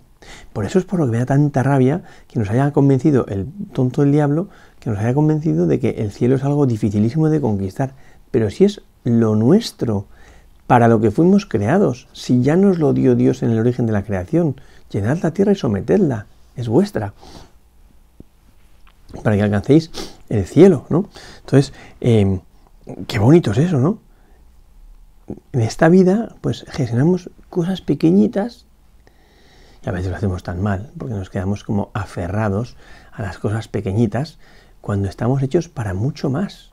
Por 0.54 0.66
eso 0.66 0.80
es 0.80 0.86
por 0.86 1.00
lo 1.00 1.06
que 1.06 1.14
me 1.14 1.20
da 1.20 1.26
tanta 1.26 1.64
rabia 1.64 2.04
que 2.28 2.40
nos 2.40 2.50
haya 2.50 2.72
convencido 2.72 3.26
el 3.28 3.48
tonto 3.74 4.02
del 4.02 4.12
diablo, 4.12 4.50
que 4.80 4.90
nos 4.90 5.00
haya 5.00 5.14
convencido 5.14 5.68
de 5.68 5.80
que 5.80 5.90
el 5.90 6.12
cielo 6.12 6.36
es 6.36 6.44
algo 6.44 6.66
dificilísimo 6.66 7.30
de 7.30 7.42
conquistar. 7.42 7.94
Pero 8.32 8.50
si 8.50 8.66
es 8.66 8.82
lo 9.04 9.36
nuestro, 9.36 10.06
para 10.68 10.88
lo 10.88 11.00
que 11.00 11.12
fuimos 11.12 11.46
creados, 11.46 12.08
si 12.12 12.42
ya 12.42 12.56
nos 12.56 12.78
lo 12.78 12.94
dio 12.94 13.16
Dios 13.16 13.42
en 13.42 13.52
el 13.52 13.60
origen 13.60 13.86
de 13.86 13.94
la 13.94 14.04
creación, 14.04 14.56
llenad 14.90 15.20
la 15.24 15.32
tierra 15.32 15.54
y 15.54 15.56
sometedla, 15.56 16.28
es 16.56 16.68
vuestra, 16.68 17.14
para 19.24 19.36
que 19.36 19.44
alcancéis 19.44 19.92
el 20.30 20.46
cielo, 20.46 20.86
¿no? 20.90 21.10
Entonces, 21.40 21.74
em, 22.02 22.42
qué 23.08 23.20
bonito 23.20 23.52
es 23.52 23.58
eso, 23.60 23.78
¿no? 23.78 24.00
En 25.54 25.62
esta 25.62 25.90
vida, 25.90 26.36
pues 26.42 26.66
gestionamos 26.68 27.30
cosas 27.50 27.82
pequeñitas 27.82 28.67
y 29.84 29.90
a 29.90 29.92
veces 29.92 30.10
lo 30.10 30.18
hacemos 30.18 30.44
tan 30.44 30.62
mal, 30.62 30.92
porque 30.98 31.14
nos 31.14 31.30
quedamos 31.30 31.64
como 31.64 31.92
aferrados 31.94 32.76
a 33.12 33.22
las 33.22 33.38
cosas 33.38 33.68
pequeñitas 33.68 34.38
cuando 34.82 35.10
estamos 35.10 35.42
hechos 35.44 35.70
para 35.70 35.94
mucho 35.94 36.30
más. 36.30 36.72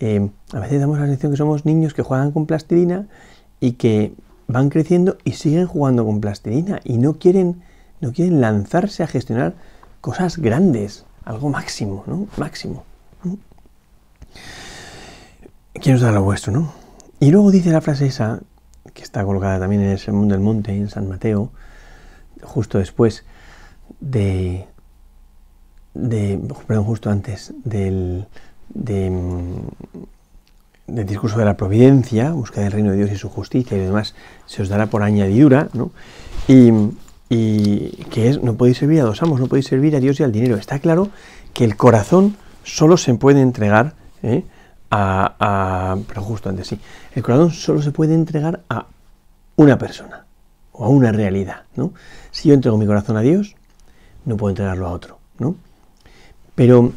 Eh, 0.00 0.30
a 0.52 0.58
veces 0.58 0.80
damos 0.80 0.98
la 0.98 1.06
sensación 1.06 1.32
que 1.32 1.38
somos 1.38 1.64
niños 1.64 1.94
que 1.94 2.02
juegan 2.02 2.32
con 2.32 2.46
plastilina 2.46 3.06
y 3.60 3.72
que 3.72 4.14
van 4.48 4.68
creciendo 4.68 5.16
y 5.24 5.32
siguen 5.32 5.66
jugando 5.66 6.04
con 6.04 6.20
plastilina 6.20 6.80
y 6.84 6.98
no 6.98 7.14
quieren, 7.14 7.62
no 8.00 8.12
quieren 8.12 8.40
lanzarse 8.40 9.02
a 9.02 9.06
gestionar 9.06 9.54
cosas 10.00 10.38
grandes, 10.38 11.04
algo 11.24 11.48
máximo, 11.48 12.04
¿no? 12.06 12.26
Máximo. 12.36 12.84
¿Quién 15.74 15.94
os 15.94 16.00
da 16.00 16.12
lo 16.12 16.22
vuestro, 16.22 16.52
no? 16.52 16.72
Y 17.20 17.30
luego 17.30 17.50
dice 17.50 17.70
la 17.70 17.80
frase 17.80 18.06
esa, 18.06 18.40
que 18.92 19.02
está 19.02 19.24
colocada 19.24 19.60
también 19.60 19.82
en 19.82 19.90
el 19.90 19.98
Sermón 19.98 20.28
del 20.28 20.40
Monte, 20.40 20.72
en 20.72 20.90
San 20.90 21.08
Mateo, 21.08 21.50
justo 22.42 22.78
después 22.78 23.24
de, 24.00 24.66
perdón, 26.66 26.84
justo 26.84 27.10
antes 27.10 27.52
del, 27.64 28.26
del 28.68 29.66
discurso 30.86 31.38
de 31.38 31.44
la 31.44 31.56
providencia, 31.56 32.32
busca 32.32 32.64
el 32.64 32.72
reino 32.72 32.90
de 32.90 32.98
Dios 32.98 33.10
y 33.12 33.16
su 33.16 33.28
justicia 33.28 33.76
y 33.76 33.80
demás, 33.80 34.14
se 34.46 34.62
os 34.62 34.68
dará 34.68 34.86
por 34.86 35.02
añadidura, 35.02 35.68
¿no? 35.72 35.90
Y, 36.48 36.72
y 37.28 38.04
que 38.10 38.28
es, 38.28 38.42
no 38.42 38.56
podéis 38.56 38.78
servir 38.78 39.00
a 39.00 39.04
dos 39.04 39.22
amos, 39.22 39.40
no 39.40 39.46
podéis 39.46 39.66
servir 39.66 39.96
a 39.96 40.00
Dios 40.00 40.20
y 40.20 40.22
al 40.22 40.32
dinero. 40.32 40.56
Está 40.56 40.80
claro 40.80 41.08
que 41.54 41.64
el 41.64 41.76
corazón 41.76 42.36
solo 42.62 42.96
se 42.96 43.14
puede 43.14 43.40
entregar 43.40 43.94
¿eh? 44.22 44.44
a, 44.90 45.96
pero 46.06 46.22
justo 46.22 46.50
antes 46.50 46.66
sí, 46.68 46.78
el 47.14 47.22
corazón 47.22 47.50
solo 47.50 47.80
se 47.80 47.90
puede 47.90 48.14
entregar 48.14 48.60
a 48.68 48.86
una 49.56 49.78
persona 49.78 50.26
o 50.72 50.84
a 50.84 50.88
una 50.88 51.12
realidad, 51.12 51.62
¿no? 51.76 51.92
Si 52.30 52.48
yo 52.48 52.54
entrego 52.54 52.78
mi 52.78 52.86
corazón 52.86 53.16
a 53.16 53.20
Dios, 53.20 53.56
no 54.24 54.36
puedo 54.36 54.50
entregarlo 54.50 54.86
a 54.88 54.92
otro, 54.92 55.18
¿no? 55.38 55.56
Pero 56.54 56.92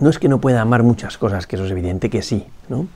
no 0.00 0.10
es 0.10 0.18
que 0.18 0.28
no 0.28 0.40
pueda 0.40 0.60
amar 0.60 0.82
muchas 0.82 1.18
cosas, 1.18 1.46
que 1.46 1.56
eso 1.56 1.64
es 1.64 1.70
evidente 1.70 2.10
que 2.10 2.22
sí, 2.22 2.46
¿no? 2.68 2.86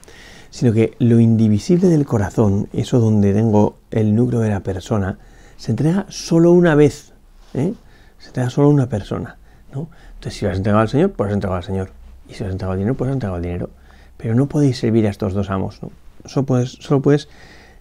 Sino 0.51 0.73
que 0.73 0.95
lo 0.99 1.21
indivisible 1.21 1.89
del 1.89 2.07
corazón, 2.07 2.69
eso 2.73 2.99
donde 2.99 3.35
tengo 3.35 3.77
el 3.91 4.15
núcleo 4.15 4.41
de 4.41 4.51
la 4.51 4.61
persona, 4.61 5.19
se 5.57 5.73
entrega 5.73 6.07
solo 6.09 6.53
una 6.53 6.75
vez, 6.75 7.13
¿eh? 7.55 7.75
Se 8.19 8.29
entrega 8.29 8.51
solo 8.51 8.69
una 8.69 8.89
persona, 8.89 9.37
¿no? 9.73 9.89
Entonces, 10.15 10.39
si 10.39 10.45
lo 10.45 10.51
has 10.51 10.57
entregado 10.57 10.83
al 10.83 10.89
Señor, 10.89 11.13
pues 11.13 11.29
has 11.29 11.35
entregado 11.35 11.57
al 11.57 11.65
Señor. 11.65 11.91
Y 12.29 12.35
si 12.35 12.41
lo 12.41 12.47
has 12.47 12.53
entregado 12.53 12.73
al 12.73 12.79
dinero, 12.79 12.97
pues 12.97 13.09
has 13.09 13.15
entregado 13.15 13.37
al 13.37 13.43
dinero. 13.43 13.71
Pero 14.17 14.35
no 14.35 14.47
podéis 14.47 14.79
servir 14.79 15.07
a 15.07 15.11
estos 15.11 15.35
dos 15.35 15.51
amos, 15.51 15.83
¿no? 15.83 15.91
Solo 16.25 16.47
puedes, 16.47 16.71
solo 16.81 17.03
puedes 17.03 17.29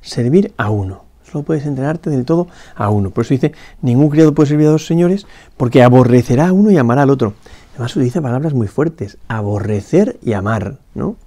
servir 0.02 0.54
a 0.58 0.70
uno. 0.70 1.05
Solo 1.36 1.44
puedes 1.44 1.66
entregarte 1.66 2.10
del 2.10 2.24
todo 2.24 2.48
a 2.78 2.90
uno. 2.90 3.10
Por 3.10 3.26
eso 3.26 3.34
dice, 3.34 3.52
ningún 3.82 4.10
criado 4.10 4.34
puede 4.34 4.48
servir 4.48 4.68
a 4.68 4.70
dos 4.70 4.86
señores 4.86 5.28
porque 5.58 5.84
aborrecerá 5.84 6.48
a 6.48 6.54
uno 6.54 6.72
y 6.72 6.78
amará 6.78 7.02
al 7.02 7.10
otro. 7.10 7.34
Además 7.74 7.94
utiliza 7.94 8.22
palabras 8.22 8.54
muy 8.54 8.68
fuertes, 8.68 9.18
aborrecer 9.28 10.18
y 10.24 10.32
amar, 10.32 10.80
¿no? 10.94 11.18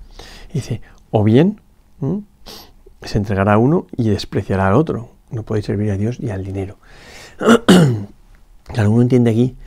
Dice, 0.51 0.81
o 1.11 1.25
bien 1.25 1.61
se 3.03 3.19
entregará 3.19 3.53
a 3.53 3.59
uno 3.59 3.87
y 3.99 4.09
despreciará 4.09 4.69
al 4.69 4.77
otro. 4.77 5.11
No 5.31 5.43
podéis 5.43 5.67
servir 5.67 5.91
a 5.91 5.99
Dios 5.99 6.19
y 6.19 6.31
al 6.31 6.43
dinero. 6.43 6.79
claro, 8.65 8.91
uno 8.91 9.03
entiende 9.03 9.31
aquí 9.31 9.59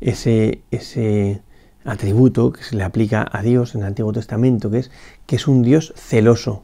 ese, 0.00 0.62
ese 0.70 1.42
atributo 1.84 2.52
que 2.52 2.62
se 2.62 2.76
le 2.76 2.84
aplica 2.84 3.28
a 3.28 3.42
Dios 3.42 3.74
en 3.74 3.80
el 3.80 3.88
Antiguo 3.88 4.12
Testamento, 4.12 4.70
que 4.70 4.78
es 4.78 4.92
que 5.26 5.34
es 5.34 5.48
un 5.48 5.64
Dios 5.64 5.92
celoso. 5.96 6.62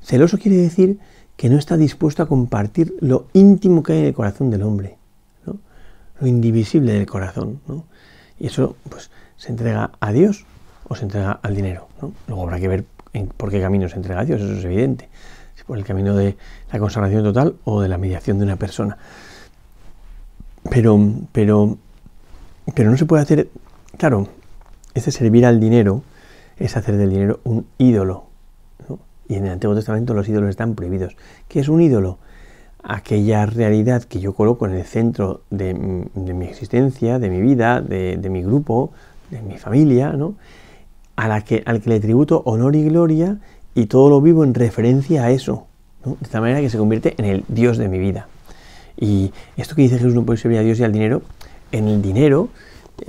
Celoso 0.00 0.38
quiere 0.38 0.56
decir 0.56 0.98
que 1.42 1.50
no 1.50 1.58
está 1.58 1.76
dispuesto 1.76 2.22
a 2.22 2.28
compartir 2.28 2.94
lo 3.00 3.26
íntimo 3.32 3.82
que 3.82 3.94
hay 3.94 3.98
en 3.98 4.04
el 4.04 4.14
corazón 4.14 4.48
del 4.48 4.62
hombre, 4.62 4.96
lo 6.20 6.26
indivisible 6.28 6.92
del 6.92 7.06
corazón. 7.06 7.60
Y 8.38 8.46
eso 8.46 8.76
pues, 8.88 9.10
se 9.36 9.50
entrega 9.50 9.90
a 9.98 10.12
Dios 10.12 10.46
o 10.86 10.94
se 10.94 11.02
entrega 11.02 11.40
al 11.42 11.56
dinero. 11.56 11.88
Luego 12.28 12.44
habrá 12.44 12.60
que 12.60 12.68
ver 12.68 12.84
por 13.36 13.50
qué 13.50 13.60
camino 13.60 13.88
se 13.88 13.96
entrega 13.96 14.20
a 14.20 14.24
Dios, 14.24 14.40
eso 14.40 14.52
es 14.52 14.64
evidente. 14.64 15.08
Si 15.56 15.64
por 15.64 15.78
el 15.78 15.84
camino 15.84 16.14
de 16.14 16.36
la 16.70 16.78
consagración 16.78 17.24
total 17.24 17.56
o 17.64 17.80
de 17.80 17.88
la 17.88 17.98
mediación 17.98 18.38
de 18.38 18.44
una 18.44 18.54
persona. 18.54 18.96
Pero, 20.70 20.96
pero, 21.32 21.76
pero 22.72 22.88
no 22.88 22.96
se 22.96 23.04
puede 23.04 23.24
hacer, 23.24 23.48
claro, 23.98 24.28
ese 24.94 25.10
servir 25.10 25.44
al 25.44 25.58
dinero 25.58 26.04
es 26.56 26.76
hacer 26.76 26.96
del 26.96 27.10
dinero 27.10 27.40
un 27.42 27.66
ídolo. 27.78 28.26
Y 29.32 29.36
en 29.36 29.46
el 29.46 29.52
Antiguo 29.52 29.74
Testamento 29.74 30.12
los 30.12 30.28
ídolos 30.28 30.50
están 30.50 30.74
prohibidos. 30.74 31.16
¿Qué 31.48 31.60
es 31.60 31.70
un 31.70 31.80
ídolo? 31.80 32.18
Aquella 32.82 33.46
realidad 33.46 34.02
que 34.02 34.20
yo 34.20 34.34
coloco 34.34 34.66
en 34.66 34.74
el 34.74 34.84
centro 34.84 35.40
de, 35.48 35.72
mi 35.72 36.44
existencia, 36.44 37.18
de 37.18 37.30
mi 37.30 37.40
vida, 37.40 37.80
de, 37.80 38.28
mi 38.28 38.42
grupo, 38.42 38.92
de 39.30 39.40
mi 39.40 39.56
familia, 39.56 40.12
¿no? 40.12 40.34
A 41.16 41.28
la 41.28 41.40
que, 41.44 41.62
al 41.64 41.80
que 41.80 41.88
le 41.88 42.00
tributo 42.00 42.42
honor 42.44 42.76
y 42.76 42.84
gloria 42.84 43.38
y 43.74 43.86
todo 43.86 44.10
lo 44.10 44.20
vivo 44.20 44.44
en 44.44 44.52
referencia 44.52 45.24
a 45.24 45.30
eso. 45.30 45.66
De 46.04 46.14
esta 46.20 46.42
manera 46.42 46.60
que 46.60 46.68
se 46.68 46.76
convierte 46.76 47.14
en 47.16 47.24
el 47.24 47.44
Dios 47.48 47.78
de 47.78 47.88
mi 47.88 47.98
vida. 47.98 48.28
Y 48.98 49.32
esto 49.56 49.74
que 49.74 49.80
dice 49.80 49.96
Jesús 49.96 50.14
no 50.14 50.26
puede 50.26 50.36
servir 50.36 50.58
a 50.58 50.62
Dios 50.62 50.78
y 50.78 50.84
al 50.84 50.92
dinero, 50.92 51.22
en 51.70 51.88
el 51.88 52.02
dinero 52.02 52.50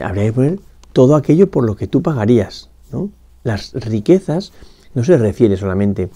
habría 0.02 0.24
que 0.24 0.32
poner 0.32 0.60
todo 0.94 1.18
aquello 1.18 1.52
por 1.52 1.66
lo 1.66 1.76
que 1.76 1.88
tú 1.88 2.02
pagarías. 2.02 2.70
¿no? 2.94 3.10
Las 3.44 3.74
riquezas 3.74 4.54
no 4.94 5.04
se 5.04 5.18
refiere 5.18 5.58
solamente 5.58 6.10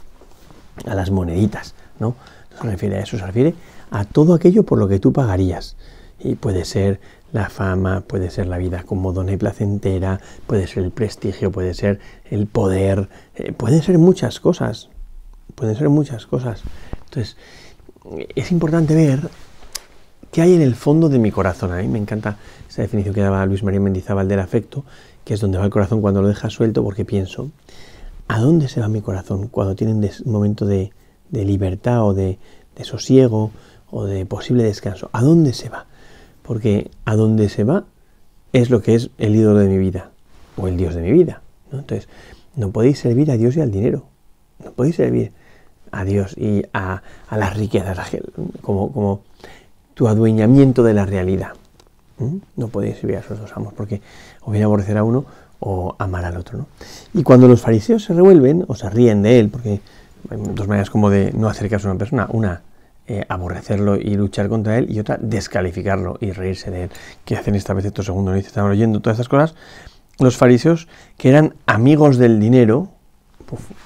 a 0.86 0.96
las 0.96 1.12
moneditas, 1.12 1.74
¿no? 2.00 2.15
no 2.51 2.62
se 2.62 2.67
refiere 2.67 2.98
a 2.98 3.01
eso, 3.01 3.17
se 3.17 3.25
refiere 3.25 3.55
a 3.91 4.05
todo 4.05 4.34
aquello 4.34 4.63
por 4.63 4.77
lo 4.77 4.88
que 4.88 5.00
tú 5.00 5.13
pagarías. 5.13 5.75
Y 6.19 6.36
puede 6.36 6.65
ser 6.65 7.00
la 7.31 7.50
fama, 7.50 8.01
puede 8.01 8.29
ser 8.29 8.48
la 8.48 8.57
vida 8.57 8.84
cómoda 8.84 9.29
y 9.31 9.38
placentera, 9.38 10.19
puede 10.48 10.67
ser 10.67 10.84
el 10.84 10.91
prestigio, 10.91 11.51
puede 11.51 11.74
ser 11.74 12.00
el 12.29 12.48
poder, 12.48 13.10
eh, 13.36 13.51
pueden 13.51 13.81
ser 13.81 13.98
muchas 13.98 14.39
cosas, 14.39 14.89
pueden 15.55 15.75
ser 15.75 15.89
muchas 15.89 16.25
cosas. 16.25 16.63
Entonces, 17.05 17.38
es 18.36 18.51
importante 18.51 18.96
ver 18.96 19.29
qué 20.31 20.41
hay 20.41 20.55
en 20.55 20.62
el 20.62 20.75
fondo 20.75 21.10
de 21.10 21.19
mi 21.19 21.31
corazón. 21.31 21.72
A 21.72 21.77
mí 21.77 21.88
me 21.88 22.00
encanta 22.00 22.38
esa 22.69 22.81
definición 22.81 23.13
que 23.13 23.22
daba 23.22 23.46
Luis 23.46 23.63
María 23.63 23.79
Mendizábal 23.79 24.27
del 24.27 24.39
afecto, 24.39 24.86
que 25.25 25.34
es 25.34 25.41
donde 25.41 25.57
va 25.57 25.65
el 25.65 25.72
corazón 25.72 26.01
cuando 26.01 26.22
lo 26.22 26.29
deja 26.29 26.50
suelto, 26.50 26.84
porque 26.84 27.05
pienso, 27.05 27.51
¿a 28.27 28.39
dónde 28.39 28.67
se 28.67 28.81
va 28.81 28.88
mi 28.88 29.01
corazón 29.01 29.48
cuando 29.48 29.75
tiene 29.75 29.93
un 29.93 30.31
momento 30.31 30.65
de, 30.65 30.91
libertad 31.31 32.05
o 32.05 32.13
de, 32.13 32.39
sosiego 32.81 33.51
o 33.89 34.05
de 34.05 34.25
posible 34.25 34.63
descanso? 34.63 35.10
¿A 35.13 35.22
dónde 35.22 35.53
se 35.53 35.69
va? 35.69 35.86
Porque 36.43 36.91
a 37.05 37.15
dónde 37.15 37.50
se 37.50 37.63
va 37.63 37.86
es 38.53 38.69
lo 38.69 38.81
que 38.81 38.96
es 38.96 39.10
el 39.17 39.36
ídolo 39.36 39.60
de 39.60 39.67
mi 39.67 39.77
vida 39.77 40.12
o 40.55 40.67
el 40.67 40.77
Dios 40.77 40.96
de 40.96 41.01
mi 41.01 41.12
vida. 41.12 41.41
Entonces, 41.72 42.07
no 42.55 42.72
podéis 42.72 43.00
servir 43.00 43.31
a 43.31 43.38
Dios 43.38 43.55
y 43.57 43.62
al 43.62 43.72
dinero. 43.72 44.05
No 44.63 44.72
podéis 44.72 44.96
servir 44.96 45.31
a 45.91 46.03
Dios 46.03 46.36
y 46.38 46.63
a, 46.74 47.01
las 47.31 47.55
riquezas 47.55 47.98
como, 48.62 49.22
tu 49.93 50.07
adueñamiento 50.07 50.84
de 50.84 50.93
la 50.93 51.05
realidad. 51.05 51.53
No 52.55 52.67
podéis 52.69 52.98
servir 52.98 53.17
a 53.17 53.19
esos 53.19 53.39
dos 53.39 53.51
amos, 53.55 53.74
porque 53.74 54.01
o 54.41 54.51
bien 54.51 54.63
aborrecer 54.63 54.98
a 54.98 55.03
uno 55.03 55.25
o 55.59 55.95
amar 55.99 56.25
al 56.25 56.37
otro. 56.37 56.59
¿no? 56.59 56.67
Y 57.13 57.23
cuando 57.23 57.47
los 57.47 57.61
fariseos 57.61 58.03
se 58.03 58.13
revuelven 58.13 58.65
o 58.67 58.75
se 58.75 58.89
ríen 58.89 59.21
de 59.21 59.39
él, 59.39 59.49
porque 59.49 59.81
hay 60.29 60.37
dos 60.53 60.67
maneras 60.67 60.89
como 60.89 61.09
de 61.09 61.31
no 61.33 61.47
hacer 61.49 61.69
caso 61.69 61.87
a 61.87 61.91
una 61.91 61.99
persona, 61.99 62.27
una 62.31 62.61
eh, 63.07 63.25
aborrecerlo 63.29 63.95
y 63.95 64.15
luchar 64.15 64.49
contra 64.49 64.77
él, 64.77 64.87
y 64.89 64.99
otra 64.99 65.17
descalificarlo 65.19 66.17
y 66.19 66.31
reírse 66.31 66.71
de 66.71 66.83
él. 66.83 66.89
¿Qué 67.23 67.37
hacen 67.37 67.55
esta 67.55 67.73
vez 67.73 67.85
estos 67.85 68.05
segundos? 68.05 68.33
¿no? 68.33 68.39
Estaban 68.39 68.71
oyendo 68.71 68.99
todas 68.99 69.15
estas 69.15 69.29
cosas. 69.29 69.55
Los 70.19 70.35
fariseos, 70.35 70.87
que 71.17 71.29
eran 71.29 71.55
amigos 71.65 72.17
del 72.17 72.39
dinero, 72.39 72.89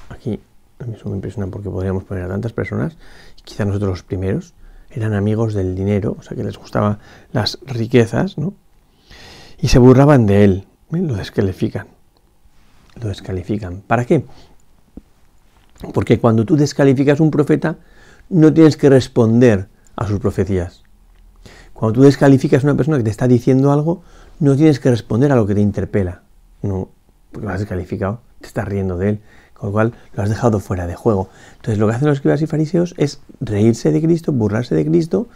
aquí 0.09 0.39
a 0.79 0.85
mí 0.85 0.95
eso 0.95 1.09
me 1.09 1.15
impresiona 1.15 1.47
porque 1.51 1.69
podríamos 1.69 2.03
poner 2.03 2.23
a 2.23 2.27
tantas 2.27 2.53
personas, 2.53 2.97
quizá 3.43 3.65
nosotros 3.65 3.91
los 3.91 4.03
primeros, 4.03 4.53
eran 4.89 5.13
amigos 5.13 5.53
del 5.53 5.75
dinero, 5.75 6.15
o 6.19 6.23
sea 6.23 6.35
que 6.35 6.43
les 6.43 6.57
gustaban 6.57 6.99
las 7.31 7.59
riquezas, 7.65 8.37
¿no? 8.37 8.53
Y 9.59 9.67
se 9.67 9.79
burlaban 9.79 10.25
de 10.25 10.43
él, 10.43 10.67
lo 11.00 11.15
descalifican, 11.15 11.88
lo 13.01 13.07
descalifican. 13.07 13.81
¿Para 13.81 14.05
qué? 14.05 14.25
Porque 15.93 16.19
cuando 16.19 16.45
tú 16.45 16.57
descalificas 16.57 17.19
un 17.19 17.31
profeta, 17.31 17.77
no 18.29 18.53
tienes 18.53 18.77
que 18.77 18.89
responder 18.89 19.67
a 19.95 20.07
sus 20.07 20.19
profecías. 20.19 20.83
Cuando 21.74 22.00
tú 22.00 22.03
descalificas 22.03 22.63
a 22.63 22.67
una 22.67 22.77
persona 22.77 22.98
que 22.98 23.03
te 23.03 23.10
está 23.10 23.27
diciendo 23.27 23.71
algo, 23.71 24.03
no 24.39 24.55
tienes 24.55 24.79
que 24.79 24.91
responder 24.91 25.31
a 25.31 25.36
lo 25.36 25.48
que 25.48 25.55
te 25.55 25.62
interpela. 25.62 26.24
No, 26.62 26.89
porque 27.31 27.48
lo 27.48 27.53
has 27.53 27.60
descalificado, 27.60 28.21
te 28.39 28.48
estás 28.48 28.67
riendo 28.67 28.98
de 28.98 29.10
él, 29.10 29.21
con 29.53 29.69
lo 29.69 29.74
cual 29.74 29.93
lo 30.13 30.24
has 30.24 30.29
dejado 30.29 30.60
fuera 30.60 30.86
de 30.88 30.95
juego. 30.95 31.29
Entonces 31.55 31.79
lo 31.79 31.88
que 31.88 31.93
hacen 31.93 32.07
los 32.07 32.17
escribas 32.17 32.41
y 32.41 32.48
fariseos 32.48 32.93
es 32.98 33.21
reírse 33.39 33.91
de 33.91 34.01
Cristo, 34.01 34.31
burlarse 34.31 34.75
de 34.75 34.86
Cristo. 34.86 35.27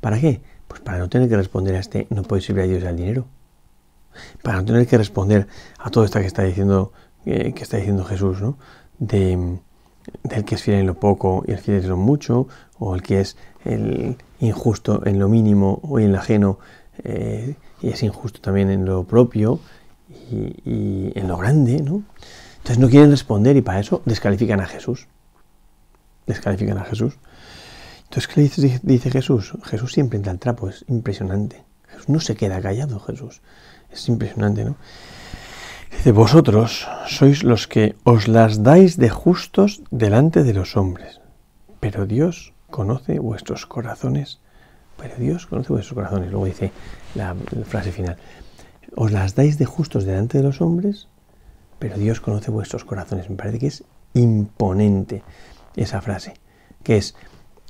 ¿Para 0.00 0.20
qué? 0.20 0.42
Pues 0.68 0.80
para 0.80 0.98
no 0.98 1.08
tener 1.08 1.28
que 1.28 1.36
responder 1.36 1.76
a 1.76 1.78
este 1.78 2.06
no 2.10 2.22
puede 2.22 2.42
servir 2.42 2.64
a 2.64 2.66
Dios 2.66 2.84
al 2.84 2.96
dinero. 2.96 3.26
Para 4.42 4.58
no 4.58 4.64
tener 4.64 4.86
que 4.86 4.98
responder 4.98 5.46
a 5.78 5.90
todo 5.90 6.04
esto 6.04 6.20
que 6.20 6.26
está 6.26 6.42
diciendo, 6.42 6.92
eh, 7.26 7.52
que 7.52 7.62
está 7.62 7.76
diciendo 7.76 8.04
Jesús, 8.04 8.40
¿no? 8.40 8.58
De, 8.98 9.58
del 10.22 10.44
que 10.44 10.54
es 10.54 10.62
fiel 10.62 10.80
en 10.80 10.86
lo 10.86 10.94
poco 10.94 11.44
y 11.46 11.52
el 11.52 11.58
fiel 11.58 11.82
en 11.82 11.88
lo 11.88 11.96
mucho, 11.96 12.48
o 12.78 12.94
el 12.94 13.02
que 13.02 13.20
es 13.20 13.36
el 13.64 14.16
injusto 14.40 15.04
en 15.06 15.18
lo 15.18 15.28
mínimo 15.28 15.80
o 15.82 15.98
en 15.98 16.12
lo 16.12 16.18
ajeno 16.18 16.58
eh, 17.02 17.56
y 17.80 17.88
es 17.88 18.02
injusto 18.02 18.40
también 18.40 18.70
en 18.70 18.84
lo 18.84 19.04
propio 19.04 19.60
y, 20.30 21.12
en 21.18 21.28
lo 21.28 21.36
grande, 21.36 21.82
¿no? 21.82 22.02
Entonces 22.58 22.78
no 22.78 22.88
quieren 22.88 23.10
responder 23.10 23.56
y 23.56 23.62
para 23.62 23.80
eso 23.80 24.02
descalifican 24.04 24.60
a 24.60 24.66
Jesús. 24.66 25.06
Descalifican 26.26 26.78
a 26.78 26.84
Jesús. 26.84 27.18
Entonces, 28.04 28.28
¿qué 28.28 28.40
dice, 28.40 28.80
dice 28.82 29.10
Jesús? 29.10 29.52
Jesús 29.64 29.92
siempre 29.92 30.16
entra 30.16 30.32
al 30.32 30.38
trapo, 30.38 30.68
es 30.68 30.84
impresionante. 30.88 31.64
Jesús 31.88 32.08
no 32.08 32.20
se 32.20 32.36
queda 32.36 32.60
callado, 32.62 33.00
Jesús. 33.00 33.42
Es 33.94 34.08
impresionante, 34.08 34.64
¿no? 34.64 34.76
Dice, 35.92 36.10
vosotros 36.12 36.88
sois 37.06 37.44
los 37.44 37.68
que 37.68 37.94
os 38.02 38.26
las 38.26 38.62
dais 38.62 38.98
de 38.98 39.08
justos 39.08 39.82
delante 39.90 40.42
de 40.42 40.52
los 40.52 40.76
hombres, 40.76 41.20
pero 41.78 42.04
Dios 42.04 42.52
conoce 42.70 43.20
vuestros 43.20 43.66
corazones. 43.66 44.40
Pero 44.96 45.14
Dios 45.16 45.46
conoce 45.46 45.72
vuestros 45.72 45.94
corazones. 45.94 46.30
Luego 46.30 46.46
dice 46.46 46.72
la 47.14 47.36
frase 47.64 47.92
final, 47.92 48.16
os 48.96 49.12
las 49.12 49.34
dais 49.34 49.58
de 49.58 49.64
justos 49.64 50.04
delante 50.04 50.38
de 50.38 50.44
los 50.44 50.60
hombres, 50.60 51.08
pero 51.78 51.96
Dios 51.96 52.20
conoce 52.20 52.50
vuestros 52.50 52.84
corazones. 52.84 53.30
Me 53.30 53.36
parece 53.36 53.58
que 53.58 53.66
es 53.68 53.84
imponente 54.14 55.22
esa 55.76 56.00
frase, 56.00 56.34
que 56.82 56.96
es, 56.96 57.14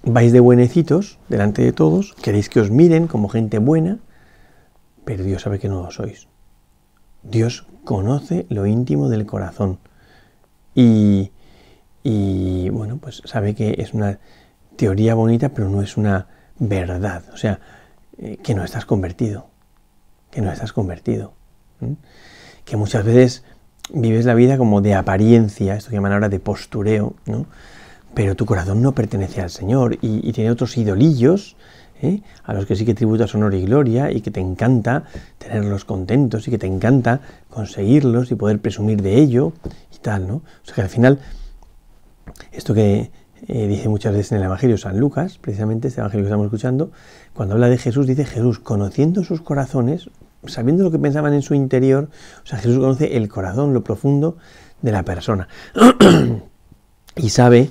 vais 0.05 0.33
de 0.33 0.41
buenecitos 0.41 1.19
delante 1.29 1.63
de 1.63 1.73
todos, 1.73 2.15
queréis 2.23 2.49
que 2.49 2.61
os 2.61 2.71
miren 2.71 3.07
como 3.07 3.29
gente 3.29 3.59
buena, 3.59 3.99
pero 5.05 5.25
Dios 5.25 5.43
sabe 5.43 5.59
que 5.59 5.69
no 5.69 5.83
lo 5.83 5.91
sois. 5.91 6.29
Dios 7.23 7.67
conoce 7.85 8.47
lo 8.49 8.67
íntimo 8.67 9.09
del 9.09 9.27
corazón 9.27 9.79
y, 10.75 11.33
y 12.03 12.69
bueno, 12.71 12.99
pues 12.99 13.23
sabe 13.25 13.55
que 13.55 13.77
es 13.79 13.95
una 13.95 14.19
teoría 14.77 15.15
bonita, 15.15 15.51
pero 15.51 15.69
no 15.69 15.83
es 15.83 15.97
una 15.97 16.27
verdad. 16.59 17.23
O 17.33 17.37
sea, 17.37 17.61
eh, 18.19 18.39
que 18.43 18.55
no 18.55 18.65
estás 18.65 18.85
convertido, 18.87 19.49
que 20.31 20.41
no 20.41 20.51
estás 20.53 20.73
convertido. 20.73 21.35
Que 22.65 22.77
muchas 22.77 23.05
veces 23.05 23.45
vives 23.93 24.25
la 24.25 24.35
vida 24.35 24.57
como 24.57 24.81
de 24.81 24.95
apariencia, 24.95 25.77
esto 25.77 25.91
que 25.91 25.97
llaman 25.97 26.13
ahora 26.13 26.29
de 26.29 26.41
postureo, 26.41 27.15
¿no? 27.27 27.47
pero 28.15 28.37
tu 28.37 28.47
corazón 28.47 28.81
no 28.81 28.93
pertenece 28.93 29.41
al 29.41 29.51
Señor 29.51 29.99
y, 30.01 30.33
tiene 30.33 30.51
otros 30.51 30.77
idolillos 30.79 31.57
¿eh? 32.03 32.23
a 32.45 32.55
los 32.55 32.67
que 32.67 32.77
sí 32.77 32.85
que 32.85 32.95
tributas 32.95 33.35
honor 33.35 33.55
y 33.55 33.65
gloria 33.65 34.11
y 34.11 34.21
que 34.21 34.31
te 34.31 34.41
encanta 34.41 35.05
tenerlos 35.39 35.85
contentos 35.85 36.47
y 36.49 36.51
que 36.51 36.59
te 36.59 36.67
encanta 36.67 37.21
conseguirlos 37.51 38.31
y 38.31 38.35
poder 38.35 38.61
presumir 38.61 39.03
de 39.03 39.17
ello 39.17 39.53
y 39.95 39.99
tal, 39.99 40.27
¿no? 40.27 40.35
O 40.37 40.65
sea 40.65 40.75
que 40.77 40.83
al 40.83 40.89
final, 40.89 41.19
esto 42.53 42.75
que 42.75 43.11
eh, 43.47 43.67
dice 43.67 43.89
muchas 43.89 44.13
veces 44.13 44.33
en 44.33 44.39
el 44.39 44.45
Evangelio 44.45 44.79
San 44.79 44.99
Lucas, 44.99 45.39
precisamente 45.39 45.89
este 45.89 46.01
Evangelio 46.01 46.25
que 46.25 46.29
estamos 46.29 46.47
escuchando, 46.47 46.91
cuando 47.35 47.55
habla 47.55 47.69
de 47.69 47.79
Jesús, 47.79 48.07
dice 48.07 48.25
Jesús, 48.25 48.59
conociendo 48.59 49.23
sus 49.23 49.43
corazones, 49.43 50.09
sabiendo 50.47 50.85
lo 50.85 50.91
que 50.91 50.99
pensaban 50.99 51.35
en 51.35 51.43
su 51.43 51.55
interior, 51.55 52.09
o 52.43 52.47
sea, 52.47 52.59
Jesús 52.59 52.79
conoce 52.79 53.17
el 53.17 53.29
corazón, 53.29 53.75
lo 53.75 53.85
profundo 53.85 54.37
de 54.83 54.93
la 54.93 55.03
persona. 55.03 55.49
y 57.17 57.29
sabe 57.31 57.71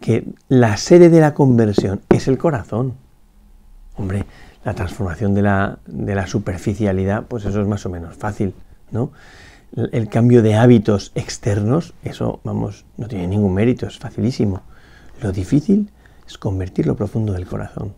que 0.00 0.26
la 0.48 0.76
sede 0.76 1.10
de 1.10 1.20
la 1.20 1.34
conversión 1.34 2.00
es 2.08 2.26
el 2.28 2.38
corazón. 2.38 2.94
Hombre, 4.00 4.24
la 4.64 4.72
transformación 4.72 5.34
de 5.34 5.42
la, 5.42 6.26
superficialidad, 6.26 7.26
pues 7.26 7.44
eso 7.44 7.60
es 7.60 7.66
más 7.66 7.84
o 7.84 7.90
menos 7.90 8.16
fácil, 8.16 8.54
¿no? 8.90 9.12
El 9.92 10.08
cambio 10.08 10.40
de 10.40 10.54
hábitos 10.54 11.12
externos, 11.14 11.92
eso, 12.02 12.40
vamos, 12.42 12.86
no 12.96 13.08
tiene 13.08 13.28
ningún 13.28 13.52
mérito, 13.52 13.86
es 13.86 13.98
facilísimo. 13.98 14.62
Lo 15.20 15.32
difícil 15.32 15.90
es 16.26 16.38
convertir 16.38 16.86
lo 16.86 16.96
profundo 16.96 17.34
del 17.34 17.44
corazón. 17.46 17.92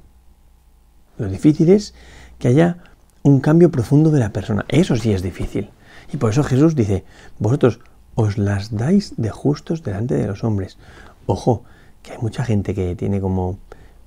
Lo 1.19 1.29
difícil 1.29 1.71
es 1.71 1.95
que 2.41 2.49
haya 2.49 2.79
un 3.23 3.39
cambio 3.39 3.71
profundo 3.71 4.11
de 4.11 4.19
la 4.19 4.33
persona. 4.33 4.65
Eso 4.67 4.97
sí 4.97 5.13
es 5.13 5.23
difícil. 5.23 5.71
Y 6.13 6.17
por 6.17 6.31
eso 6.31 6.43
Jesús 6.43 6.75
dice, 6.75 7.05
vosotros 7.39 7.79
os 8.17 8.39
las 8.39 8.77
dais 8.77 9.15
de 9.17 9.31
justos 9.31 9.85
delante 9.85 10.17
de 10.17 10.27
los 10.27 10.43
hombres. 10.43 10.79
Ojo, 11.27 11.63
que 12.03 12.11
hay 12.11 12.19
mucha 12.19 12.45
gente 12.45 12.75
que 12.75 12.97
tiene 12.97 13.21
como 13.21 13.61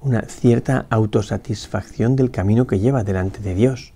una 0.06 0.22
cierta 0.22 0.86
autosatisfacción 0.90 2.16
del 2.16 2.32
camino 2.32 2.68
que 2.68 2.80
lleva 2.80 3.04
delante 3.04 3.40
de 3.42 3.56
Dios. 3.56 3.94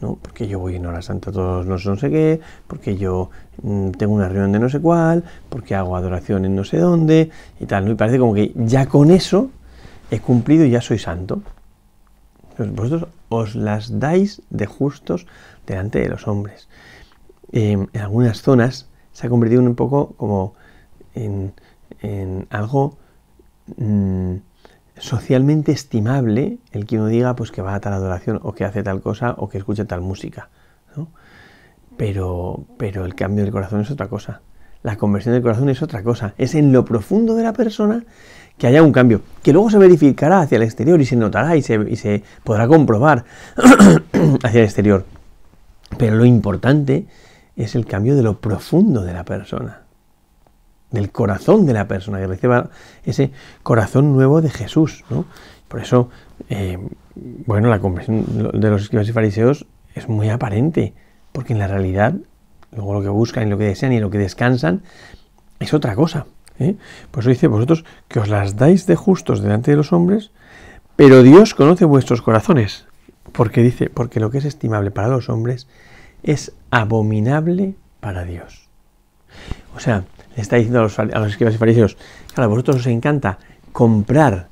¿no? 0.00 0.18
Porque 0.20 0.48
yo 0.48 0.58
voy 0.58 0.76
en 0.76 0.86
hora 0.86 1.00
santa 1.00 1.30
todos 1.30 1.66
no 1.66 1.96
sé 1.96 2.10
qué, 2.10 2.40
porque 2.66 2.96
yo 2.96 3.30
mm, 3.62 3.92
tengo 3.92 4.14
una 4.14 4.28
reunión 4.28 4.52
de 4.52 4.58
no 4.58 4.68
sé 4.68 4.80
cuál, 4.80 5.24
porque 5.48 5.74
hago 5.74 5.96
adoración 5.96 6.44
en 6.44 6.56
no 6.56 6.64
sé 6.64 6.78
dónde 6.78 7.30
y 7.60 7.66
tal. 7.66 7.84
¿no? 7.86 7.92
Y 7.92 7.94
parece 7.94 8.18
como 8.18 8.34
que 8.34 8.52
ya 8.56 8.86
con 8.86 9.10
eso 9.10 9.50
he 10.10 10.20
cumplido 10.20 10.64
y 10.64 10.70
ya 10.70 10.80
soy 10.80 10.98
santo. 10.98 11.42
vosotros 12.58 13.08
os 13.28 13.54
las 13.54 13.98
dais 13.98 14.42
de 14.50 14.66
justos 14.66 15.26
delante 15.66 16.00
de 16.00 16.08
los 16.08 16.28
hombres. 16.28 16.68
Em, 17.52 17.86
en 17.92 18.00
algunas 18.00 18.42
zonas 18.42 18.88
se 19.12 19.26
ha 19.26 19.30
convertido 19.30 19.62
un 19.62 19.74
poco 19.74 20.14
como 20.16 20.54
en, 21.14 21.52
en 22.00 22.46
algo 22.50 22.98
Mm, 23.76 24.36
socialmente 24.98 25.72
estimable 25.72 26.58
el 26.72 26.86
que 26.86 26.96
uno 26.96 27.08
diga 27.08 27.34
pues 27.34 27.50
que 27.50 27.62
va 27.62 27.74
a 27.74 27.80
tal 27.80 27.92
adoración 27.92 28.40
o 28.42 28.52
que 28.52 28.64
hace 28.64 28.82
tal 28.82 29.00
cosa 29.00 29.34
o 29.38 29.48
que 29.48 29.58
escucha 29.58 29.84
tal 29.84 30.00
música. 30.00 30.48
Pero, 31.96 32.64
pero 32.76 33.04
el 33.04 33.14
cambio 33.14 33.44
del 33.44 33.52
corazón 33.52 33.80
es 33.80 33.90
otra 33.90 34.08
cosa. 34.08 34.40
La 34.82 34.96
conversión 34.96 35.34
del 35.34 35.42
corazón 35.42 35.68
es 35.68 35.82
otra 35.82 36.02
cosa. 36.02 36.34
Es 36.38 36.54
en 36.54 36.72
lo 36.72 36.84
profundo 36.84 37.34
de 37.34 37.42
la 37.42 37.52
persona 37.52 38.04
que 38.58 38.66
haya 38.66 38.82
un 38.82 38.92
cambio, 38.92 39.22
que 39.42 39.52
luego 39.52 39.70
se 39.70 39.78
verificará 39.78 40.40
hacia 40.40 40.56
el 40.56 40.62
exterior 40.62 41.00
y 41.00 41.06
se 41.06 41.16
notará 41.16 41.56
y 41.56 41.62
se, 41.62 41.74
y 41.88 41.96
se 41.96 42.22
podrá 42.44 42.68
comprobar 42.68 43.24
hacia 44.42 44.60
el 44.60 44.64
exterior. 44.64 45.04
Pero 45.98 46.16
lo 46.16 46.24
importante 46.24 47.06
es 47.56 47.74
el 47.74 47.86
cambio 47.86 48.16
de 48.16 48.22
lo 48.22 48.40
profundo 48.40 49.02
de 49.02 49.12
la 49.12 49.24
persona 49.24 49.83
del 50.94 51.10
corazón 51.10 51.66
de 51.66 51.74
la 51.74 51.86
persona, 51.86 52.18
que 52.18 52.26
reciba 52.26 52.70
ese 53.04 53.32
corazón 53.62 54.12
nuevo 54.12 54.40
de 54.40 54.50
Jesús. 54.50 55.04
¿no? 55.10 55.26
Por 55.68 55.80
eso, 55.80 56.08
eh, 56.48 56.78
bueno, 57.14 57.68
la 57.68 57.80
conversión 57.80 58.24
de 58.52 58.70
los 58.70 58.82
escribas 58.82 59.08
y 59.08 59.12
fariseos 59.12 59.66
es 59.94 60.08
muy 60.08 60.30
aparente, 60.30 60.94
porque 61.32 61.52
en 61.52 61.58
la 61.58 61.66
realidad, 61.66 62.14
luego 62.72 62.94
lo 62.94 63.02
que 63.02 63.08
buscan 63.08 63.46
y 63.46 63.50
lo 63.50 63.58
que 63.58 63.64
desean 63.64 63.92
y 63.92 64.00
lo 64.00 64.10
que 64.10 64.18
descansan 64.18 64.82
es 65.60 65.74
otra 65.74 65.94
cosa. 65.94 66.26
¿eh? 66.58 66.76
Por 67.10 67.22
eso 67.22 67.30
dice, 67.30 67.48
vosotros 67.48 67.84
que 68.08 68.20
os 68.20 68.28
las 68.28 68.56
dais 68.56 68.86
de 68.86 68.96
justos 68.96 69.42
delante 69.42 69.70
de 69.70 69.76
los 69.76 69.92
hombres, 69.92 70.30
pero 70.96 71.22
Dios 71.22 71.54
conoce 71.54 71.84
vuestros 71.84 72.22
corazones, 72.22 72.86
porque 73.32 73.62
dice, 73.62 73.90
porque 73.90 74.20
lo 74.20 74.30
que 74.30 74.38
es 74.38 74.44
estimable 74.44 74.90
para 74.90 75.08
los 75.08 75.28
hombres 75.28 75.66
es 76.22 76.52
abominable 76.70 77.74
para 78.00 78.24
Dios. 78.24 78.63
O 79.76 79.80
sea, 79.80 80.04
le 80.36 80.42
está 80.42 80.56
diciendo 80.56 80.80
a 80.80 80.82
los, 80.82 81.28
escribas 81.28 81.54
y 81.54 81.58
fariseos, 81.58 81.96
claro, 82.34 82.44
a 82.44 82.54
vosotros 82.54 82.76
os 82.76 82.86
encanta 82.86 83.38
comprar 83.72 84.48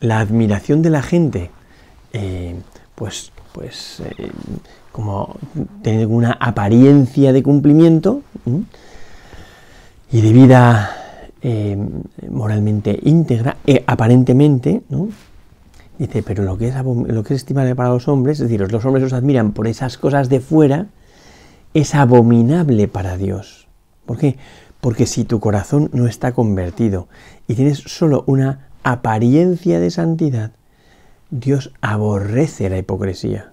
la 0.00 0.20
admiración 0.20 0.82
de 0.82 0.90
la 0.90 1.02
gente, 1.02 1.50
eh, 2.12 2.54
pues, 2.94 3.32
pues 3.52 4.00
eh, 4.00 4.30
como 4.92 5.36
teniendo 5.82 6.14
una 6.14 6.32
apariencia 6.32 7.32
de 7.32 7.42
cumplimiento 7.42 8.22
y 10.10 10.20
de 10.20 10.32
vida 10.32 10.90
eh, 11.42 11.76
moralmente 12.30 12.98
íntegra, 13.02 13.56
aparentemente, 13.86 14.82
¿no? 14.88 15.08
Dice, 15.98 16.22
pero 16.22 16.44
lo 16.44 16.56
que, 16.56 16.68
es, 16.68 16.74
lo 16.76 17.24
que 17.24 17.34
es 17.34 17.40
estimable 17.40 17.74
para 17.74 17.88
los 17.88 18.06
hombres, 18.06 18.38
es 18.38 18.48
decir, 18.48 18.70
los 18.70 18.84
hombres 18.84 19.04
os 19.04 19.12
admiran 19.12 19.50
por 19.50 19.66
esas 19.66 19.98
cosas 19.98 20.28
de 20.28 20.38
fuera, 20.38 20.86
es 21.74 21.94
abominable 21.94 22.86
para 22.86 23.16
Dios. 23.16 23.67
¿Por 24.08 24.16
qué? 24.16 24.38
Porque 24.80 25.04
si 25.04 25.24
tu 25.24 25.38
corazón 25.38 25.90
no 25.92 26.06
está 26.06 26.32
convertido 26.32 27.08
y 27.46 27.54
tienes 27.56 27.80
solo 27.80 28.24
una 28.26 28.70
apariencia 28.82 29.80
de 29.80 29.90
santidad, 29.90 30.52
Dios 31.28 31.74
aborrece 31.82 32.70
la 32.70 32.78
hipocresía. 32.78 33.52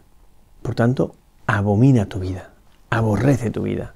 Por 0.62 0.74
tanto, 0.74 1.14
abomina 1.46 2.06
tu 2.06 2.22
vida, 2.22 2.52
aborrece 2.90 3.52
tu 3.52 3.64
vida. 3.64 3.96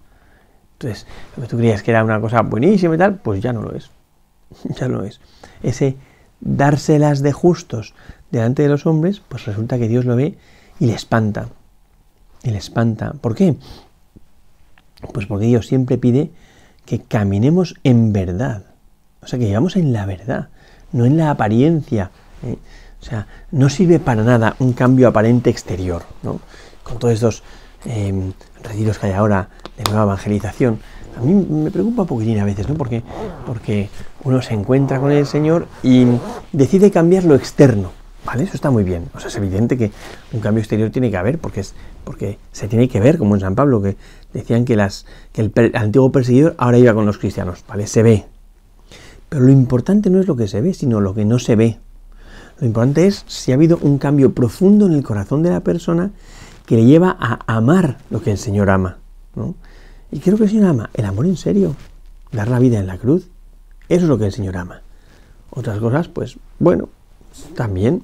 Entonces, 0.73 1.07
lo 1.37 1.43
que 1.43 1.49
tú 1.49 1.57
creías 1.57 1.81
que 1.81 1.91
era 1.91 2.03
una 2.03 2.19
cosa 2.19 2.41
buenísima 2.41 2.95
y 2.95 2.97
tal, 2.97 3.15
pues 3.15 3.41
ya 3.41 3.53
no 3.53 3.61
lo 3.61 3.73
es. 3.73 3.89
Ya 4.77 4.89
no 4.89 4.97
lo 4.97 5.05
es. 5.05 5.21
Ese 5.63 5.95
dárselas 6.41 7.21
de 7.21 7.31
justos 7.31 7.93
delante 8.31 8.63
de 8.63 8.69
los 8.69 8.85
hombres, 8.85 9.21
pues 9.21 9.45
resulta 9.45 9.77
que 9.77 9.87
Dios 9.87 10.03
lo 10.03 10.17
ve 10.17 10.37
y 10.77 10.87
le 10.87 10.93
espanta. 10.93 11.47
Y 12.43 12.49
le 12.49 12.57
espanta. 12.57 13.13
¿Por 13.13 13.33
qué? 13.33 13.55
Pues 15.13 15.25
porque 15.25 15.45
Dios 15.45 15.65
siempre 15.67 15.97
pide 15.97 16.31
que 16.89 16.97
caminemos 16.97 17.75
en 17.83 18.11
verdad. 18.11 18.63
O 19.21 19.27
sea, 19.27 19.37
que 19.37 19.45
vivamos 19.45 19.75
en 19.75 19.93
la 19.93 20.07
verdad, 20.07 20.49
no 20.91 21.05
en 21.05 21.17
la 21.17 21.29
apariencia. 21.29 22.09
¿eh? 22.43 22.57
O 22.99 23.05
sea, 23.05 23.27
no 23.51 23.69
sirve 23.69 23.99
para 23.99 24.23
nada 24.23 24.55
un 24.57 24.73
cambio 24.73 25.07
aparente 25.07 25.51
exterior. 25.51 26.01
¿no? 26.23 26.39
Con 26.81 26.97
todos 26.97 27.13
estos 27.13 27.43
eh, 27.85 28.31
retiros 28.63 28.97
que 28.97 29.05
hay 29.05 29.13
ahora 29.13 29.49
de 29.77 29.83
nueva 29.83 30.01
evangelización, 30.01 30.79
a 31.15 31.21
mí 31.21 31.33
me 31.35 31.69
preocupa 31.69 32.01
un 32.01 32.07
poquitín 32.07 32.39
a 32.39 32.45
veces, 32.45 32.67
¿no? 32.67 32.73
Porque, 32.73 33.03
porque 33.45 33.89
uno 34.23 34.41
se 34.41 34.55
encuentra 34.55 34.99
con 34.99 35.11
el 35.11 35.27
Señor 35.27 35.67
y 35.83 36.07
decide 36.51 36.89
cambiar 36.89 37.23
lo 37.23 37.35
externo. 37.35 37.91
¿Vale? 38.25 38.43
Eso 38.43 38.53
está 38.55 38.69
muy 38.69 38.83
bien. 38.83 39.09
O 39.15 39.19
sea, 39.19 39.29
es 39.29 39.35
evidente 39.37 39.77
que 39.77 39.91
un 40.33 40.39
cambio 40.39 40.59
exterior 40.59 40.89
tiene 40.89 41.09
que 41.09 41.17
haber, 41.17 41.39
porque, 41.39 41.61
es, 41.61 41.73
porque 42.03 42.37
se 42.51 42.67
tiene 42.67 42.89
que 42.89 42.99
ver, 42.99 43.17
como 43.17 43.35
en 43.35 43.41
San 43.41 43.55
Pablo, 43.55 43.81
que 43.81 43.95
decían 44.33 44.65
que, 44.65 44.75
las, 44.75 45.05
que 45.33 45.41
el, 45.41 45.71
antiguo 45.75 46.11
perseguidor 46.11 46.55
ahora 46.57 46.77
iba 46.77 46.93
con 46.93 47.05
los 47.05 47.17
cristianos. 47.17 47.63
¿Vale? 47.67 47.87
Se 47.87 48.03
ve. 48.03 48.25
Pero 49.29 49.43
lo 49.43 49.51
importante 49.51 50.09
no 50.09 50.19
es 50.19 50.27
lo 50.27 50.35
que 50.35 50.47
se 50.47 50.61
ve, 50.61 50.73
sino 50.73 50.99
lo 50.99 51.13
que 51.13 51.25
no 51.25 51.39
se 51.39 51.55
ve. 51.55 51.79
Lo 52.59 52.67
importante 52.67 53.07
es 53.07 53.23
si 53.27 53.51
ha 53.51 53.55
habido 53.55 53.77
un 53.81 53.97
cambio 53.97 54.33
profundo 54.33 54.85
en 54.85 54.93
el 54.93 55.03
corazón 55.03 55.43
de 55.43 55.49
la 55.49 55.61
persona 55.61 56.11
que 56.65 56.75
le 56.75 56.85
lleva 56.85 57.15
a 57.19 57.39
amar 57.47 57.97
lo 58.09 58.21
que 58.21 58.31
el 58.31 58.37
Señor 58.37 58.69
ama. 58.69 58.97
¿no? 59.35 59.55
¿Y 60.11 60.17
lo 60.29 60.37
que 60.37 60.43
el 60.43 60.49
Señor 60.49 60.65
ama? 60.65 60.89
El 60.93 61.05
amor 61.05 61.25
en 61.25 61.37
serio. 61.37 61.75
Dar 62.31 62.47
la 62.47 62.59
vida 62.59 62.79
en 62.79 62.87
la 62.87 62.97
cruz. 62.97 63.29
Eso 63.87 64.03
es 64.03 64.09
lo 64.09 64.17
que 64.17 64.25
el 64.25 64.33
Señor 64.33 64.57
ama. 64.57 64.81
Otras 65.51 65.79
cosas, 65.79 66.07
pues, 66.09 66.37
bueno, 66.59 66.89
también, 67.55 68.03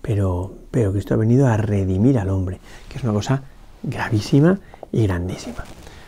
pero, 0.00 0.54
pero 0.70 0.92
Cristo 0.92 1.14
ha 1.14 1.18
venido 1.18 1.46
a 1.46 1.56
redimir 1.56 2.18
al 2.18 2.30
hombre, 2.30 2.58
que 2.88 2.98
es 2.98 3.04
una 3.04 3.12
cosa 3.12 3.42
gravísima 3.84 4.58
y 4.92 5.06
grandísima. 5.06 5.64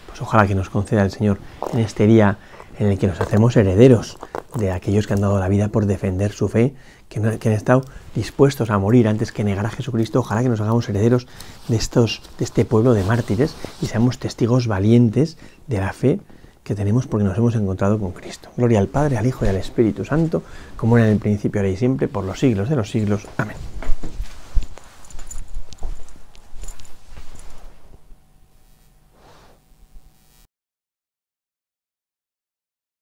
Pues 0.07 0.21
ojalá 0.21 0.47
que 0.47 0.55
nos 0.55 0.71
conceda 0.71 1.03
el 1.03 1.11
Señor 1.11 1.39
en 1.73 1.81
este 1.81 2.07
día 2.07 2.39
en 2.79 2.89
el 2.89 2.99
que 2.99 3.07
nos 3.07 3.21
hacemos 3.21 3.57
herederos 3.57 4.19
de 4.55 4.73
aquellos 4.73 5.07
que 5.07 5.15
han 5.15 5.21
dado 5.21 5.39
la 5.39 5.49
vida 5.49 5.69
por 5.69 5.87
defender 5.87 6.33
su 6.33 6.49
fe, 6.49 6.75
que, 7.09 7.21
han 7.21 7.53
estado 7.53 7.83
dispuestos 8.15 8.71
a 8.71 8.79
morir 8.79 9.09
antes 9.09 9.33
que 9.33 9.45
negar 9.45 9.67
a 9.67 9.71
Jesucristo. 9.71 10.21
Ojalá 10.21 10.43
que 10.43 10.49
nos 10.49 10.61
hagamos 10.61 10.89
herederos 10.89 11.27
de, 11.69 11.77
estos, 11.77 12.23
de 12.39 12.45
este 12.45 12.65
pueblo 12.65 12.95
de 12.95 13.05
mártires 13.05 13.55
y 13.81 13.87
seamos 13.87 14.19
testigos 14.19 14.67
valientes 14.67 15.39
de 15.67 15.79
la 15.79 15.93
fe 15.93 16.21
que 16.65 16.75
tenemos 16.75 17.07
porque 17.07 17.25
nos 17.25 17.39
hemos 17.39 17.55
encontrado 17.55 17.99
con 17.99 18.13
Cristo. 18.13 18.51
Gloria 18.57 18.81
al 18.81 18.89
Padre, 18.89 19.17
al 19.17 19.27
Hijo 19.27 19.45
y 19.45 19.49
al 19.49 19.57
Espíritu 19.57 20.05
Santo, 20.05 20.43
como 20.77 20.99
era 20.99 21.07
en 21.07 21.13
el 21.13 21.19
principio, 21.19 21.61
ahora 21.61 21.71
y 21.71 21.77
siempre, 21.77 22.09
por 22.09 22.25
los 22.25 22.41
siglos 22.41 22.69
de 22.69 22.77
los 22.77 22.91
siglos. 22.91 23.27
Amén. 23.37 23.76